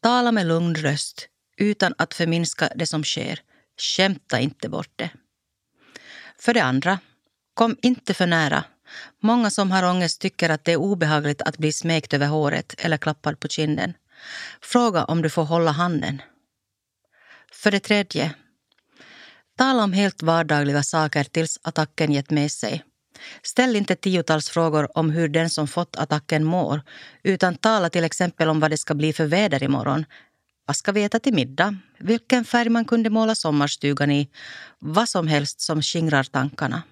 Tala 0.04 0.32
med 0.32 0.46
lugn 0.46 0.76
röst 0.76 1.28
utan 1.58 1.94
att 1.98 2.14
förminska 2.14 2.70
det 2.76 2.88
som 2.88 3.04
sker. 3.04 3.40
Skämta 3.78 4.40
inte 4.40 4.70
bort 4.70 4.92
det. 4.96 5.10
För 6.40 6.54
det 6.54 6.64
andra, 6.64 7.00
kom 7.54 7.78
inte 7.82 8.14
för 8.14 8.28
nära. 8.28 8.64
Många 9.22 9.50
som 9.50 9.72
har 9.72 9.84
ångest 9.84 10.22
tycker 10.22 10.50
att 10.50 10.66
det 10.66 10.72
är 10.72 10.78
obehagligt 10.78 11.42
att 11.42 11.58
bli 11.58 11.74
smekt 11.74 12.14
över 12.14 12.28
håret 12.28 12.76
eller 12.78 12.98
klappad 12.98 13.40
på 13.40 13.48
kinden. 13.48 13.94
Fråga 14.62 15.04
om 15.04 15.22
du 15.22 15.30
får 15.30 15.44
hålla 15.44 15.72
handen. 15.72 16.22
För 17.52 17.72
det 17.72 17.80
tredje, 17.80 18.34
tala 19.58 19.84
om 19.84 19.94
helt 19.94 20.22
vardagliga 20.22 20.84
saker 20.84 21.24
tills 21.24 21.60
attacken 21.62 22.12
gett 22.12 22.30
med 22.30 22.52
sig. 22.52 22.84
Ställ 23.44 23.76
inte 23.76 23.96
tiotals 23.96 24.50
frågor 24.50 24.98
om 24.98 25.10
hur 25.10 25.28
den 25.28 25.50
som 25.50 25.68
fått 25.68 25.96
attacken 25.96 26.44
mår 26.44 26.82
utan 27.24 27.56
tala 27.56 27.90
till 27.90 28.04
exempel 28.04 28.50
om 28.50 28.60
vad 28.60 28.72
det 28.72 28.78
ska 28.78 28.94
bli 28.94 29.14
för 29.14 29.26
väder 29.26 29.64
imorgon. 29.64 30.06
Vad 30.66 30.76
ska 30.76 30.92
vi 30.92 31.04
äta 31.04 31.20
till 31.20 31.34
middag? 31.34 31.78
Vilken 32.00 32.46
färg 32.46 32.70
man 32.70 32.86
kunde 32.86 33.10
måla 33.10 33.36
sommarstugan 33.36 34.12
i? 34.12 34.30
Vad 34.80 35.10
som 35.10 35.28
helst 35.28 35.62
som 35.62 35.82
skingrar 35.82 36.24
tankarna. 36.24 36.84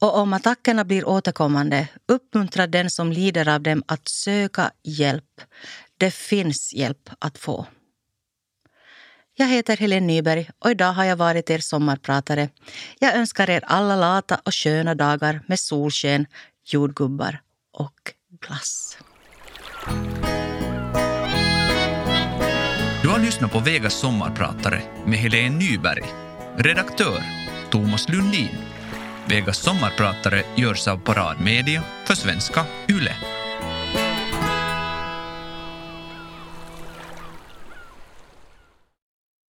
Och 0.00 0.18
om 0.18 0.32
attackerna 0.32 0.84
blir 0.84 1.08
återkommande, 1.08 1.88
uppmuntra 2.08 2.66
den 2.66 2.90
som 2.90 3.12
lider 3.12 3.48
av 3.48 3.60
dem 3.60 3.82
att 3.86 4.08
söka 4.08 4.70
hjälp. 4.82 5.40
Det 5.98 6.10
finns 6.10 6.74
hjälp 6.74 7.10
att 7.18 7.38
få. 7.38 7.66
Jag 9.34 9.48
heter 9.48 9.76
Helene 9.76 10.06
Nyberg 10.06 10.50
och 10.58 10.70
idag 10.70 10.92
har 10.92 11.04
jag 11.04 11.16
varit 11.16 11.50
er 11.50 11.58
sommarpratare. 11.58 12.48
Jag 12.98 13.14
önskar 13.14 13.50
er 13.50 13.64
alla 13.66 13.96
lata 13.96 14.40
och 14.44 14.54
sköna 14.54 14.94
dagar 14.94 15.40
med 15.46 15.60
solsken, 15.60 16.26
jordgubbar 16.64 17.40
och 17.72 18.12
glass. 18.40 18.98
Du 23.02 23.08
har 23.08 23.18
lyssnat 23.18 23.52
på 23.52 23.58
Vegas 23.58 23.94
sommarpratare 23.94 24.82
med 25.06 25.18
Helene 25.18 25.56
Nyberg. 25.56 26.04
Redaktör 26.56 27.22
Thomas 27.70 28.08
Lundin. 28.08 28.56
Vegas 29.28 29.58
sommarpratare 29.58 30.42
görs 30.56 30.88
av 30.88 30.98
Parad 30.98 31.40
Media 31.40 31.82
för 32.04 32.14
svenska 32.14 32.64
YLE. 32.88 33.41